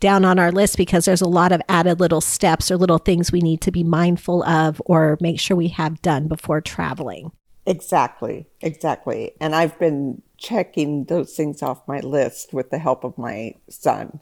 down 0.00 0.24
on 0.24 0.38
our 0.38 0.52
list 0.52 0.76
because 0.76 1.06
there's 1.06 1.22
a 1.22 1.28
lot 1.28 1.50
of 1.50 1.62
added 1.68 1.98
little 1.98 2.20
steps 2.20 2.70
or 2.70 2.76
little 2.76 2.98
things 2.98 3.32
we 3.32 3.40
need 3.40 3.60
to 3.62 3.70
be 3.70 3.82
mindful 3.82 4.44
of 4.44 4.82
or 4.84 5.16
make 5.20 5.40
sure 5.40 5.56
we 5.56 5.68
have 5.68 6.02
done 6.02 6.28
before 6.28 6.60
traveling. 6.60 7.32
Exactly. 7.66 8.46
Exactly. 8.60 9.32
And 9.40 9.54
I've 9.54 9.78
been 9.78 10.20
checking 10.36 11.04
those 11.04 11.34
things 11.34 11.62
off 11.62 11.80
my 11.88 12.00
list 12.00 12.52
with 12.52 12.70
the 12.70 12.78
help 12.78 13.04
of 13.04 13.16
my 13.16 13.54
son. 13.70 14.20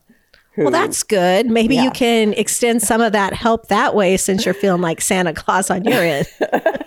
Who, 0.55 0.65
Well, 0.65 0.71
that's 0.71 1.03
good. 1.03 1.47
Maybe 1.47 1.77
you 1.77 1.91
can 1.91 2.35
extend 2.35 2.83
some 2.83 3.01
of 3.01 3.12
that 3.12 3.33
help 3.33 3.69
that 3.69 3.95
way 3.95 4.19
since 4.19 4.45
you're 4.45 4.55
feeling 4.55 4.83
like 4.83 5.01
Santa 5.01 5.33
Claus 5.33 5.71
on 5.71 5.83
your 5.85 6.03
end. 6.03 6.27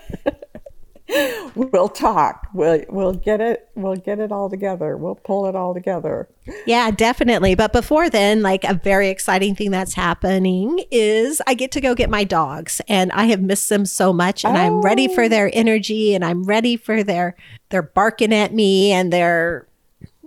we'll 1.55 1.89
talk. 1.89 2.47
We'll 2.53 2.83
we'll 2.89 3.13
get 3.13 3.41
it. 3.41 3.69
We'll 3.75 3.95
get 3.95 4.19
it 4.19 4.31
all 4.31 4.49
together. 4.49 4.97
We'll 4.97 5.15
pull 5.15 5.45
it 5.47 5.55
all 5.55 5.73
together. 5.73 6.29
Yeah, 6.65 6.91
definitely. 6.91 7.55
But 7.55 7.73
before 7.73 8.09
then, 8.09 8.41
like 8.41 8.63
a 8.63 8.73
very 8.73 9.09
exciting 9.09 9.55
thing 9.55 9.71
that's 9.71 9.93
happening 9.93 10.83
is 10.91 11.41
I 11.47 11.53
get 11.53 11.71
to 11.73 11.81
go 11.81 11.95
get 11.95 12.09
my 12.09 12.23
dogs 12.23 12.81
and 12.87 13.11
I 13.11 13.25
have 13.25 13.41
missed 13.41 13.69
them 13.69 13.85
so 13.85 14.13
much 14.13 14.43
and 14.43 14.57
I'm 14.57 14.81
ready 14.81 15.07
for 15.07 15.23
oh. 15.23 15.29
their 15.29 15.49
energy 15.53 16.15
and 16.15 16.25
I'm 16.25 16.43
ready 16.43 16.75
for 16.77 17.03
their 17.03 17.35
they're 17.69 17.81
barking 17.81 18.33
at 18.33 18.53
me 18.53 18.91
and 18.91 19.13
they're 19.13 19.67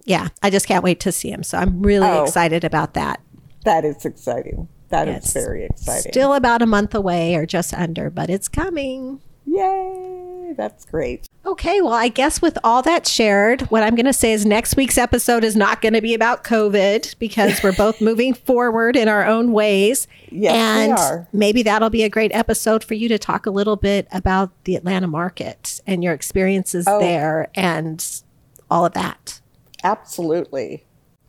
yeah, 0.05 0.29
I 0.43 0.51
just 0.51 0.67
can't 0.67 0.83
wait 0.85 1.01
to 1.01 1.13
see 1.13 1.31
them. 1.31 1.43
So 1.43 1.59
I'm 1.59 1.83
really 1.83 2.09
Oh. 2.09 2.25
excited 2.25 2.65
about 2.65 2.95
that. 2.95 3.21
That 3.65 3.85
is 3.85 4.05
exciting. 4.05 4.69
That 4.89 5.07
is 5.09 5.33
very 5.33 5.65
exciting. 5.65 6.13
Still 6.13 6.33
about 6.33 6.63
a 6.63 6.67
month 6.67 6.95
away 6.95 7.35
or 7.35 7.45
just 7.45 7.75
under, 7.75 8.09
but 8.09 8.31
it's 8.31 8.49
coming. 8.49 9.21
Yay! 9.45 10.38
That's 10.57 10.85
great. 10.85 11.29
Okay, 11.47 11.81
well, 11.81 11.93
I 11.95 12.09
guess 12.09 12.43
with 12.43 12.59
all 12.63 12.83
that 12.83 13.07
shared, 13.07 13.63
what 13.71 13.83
I'm 13.83 13.95
going 13.95 14.07
to 14.07 14.13
say 14.13 14.33
is 14.33 14.45
next 14.45 14.77
week's 14.77 14.99
episode 14.99 15.45
is 15.45 15.57
not 15.57 15.81
going 15.81 15.95
to 15.95 16.01
be 16.03 16.15
about 16.15 16.45
COVID 16.45 17.19
because 17.19 17.63
we're 17.63 17.73
both 17.75 18.01
moving 18.03 18.35
forward 18.35 18.97
in 18.97 19.09
our 19.09 19.25
own 19.25 19.53
ways. 19.53 20.07
Yes, 20.31 20.53
we 20.53 20.59
and 20.59 20.93
are. 20.99 21.29
maybe 21.33 21.63
that'll 21.63 21.91
be 21.91 22.03
a 22.03 22.09
great 22.11 22.33
episode 22.35 22.85
for 22.85 22.95
you 22.95 23.09
to 23.09 23.19
talk 23.19 23.47
a 23.47 23.51
little 23.51 23.77
bit 23.77 24.07
about 24.13 24.51
the 24.65 24.77
Atlanta 24.77 25.07
market 25.07 25.81
and 25.87 26.03
your 26.05 26.13
experiences 26.13 26.85
Oh. 26.89 27.01
there 27.01 27.49
and 27.55 28.05
all 28.71 28.85
of 28.85 28.93
that. 28.95 29.41
Absolutely. 29.85 30.85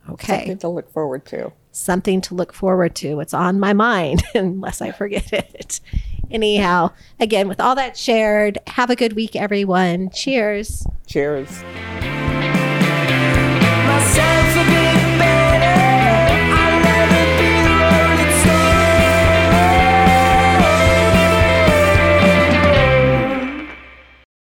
Okay, 0.08 0.38
Something 0.38 0.58
to 0.58 0.68
look 0.68 0.92
forward 0.92 1.24
to. 1.26 1.52
Something 1.72 2.20
to 2.22 2.34
look 2.34 2.52
forward 2.52 2.94
to. 2.96 3.20
It's 3.20 3.34
on 3.34 3.60
my 3.60 3.72
mind 3.72 4.22
unless 4.34 4.80
I 4.80 4.92
forget 4.92 5.32
it. 5.32 5.80
Anyhow, 6.30 6.90
again, 7.18 7.48
with 7.48 7.60
all 7.60 7.74
that 7.74 7.96
shared, 7.96 8.58
have 8.68 8.90
a 8.90 8.96
good 8.96 9.14
week, 9.14 9.34
everyone. 9.34 10.10
Cheers. 10.10 10.86
Cheers. 11.06 11.62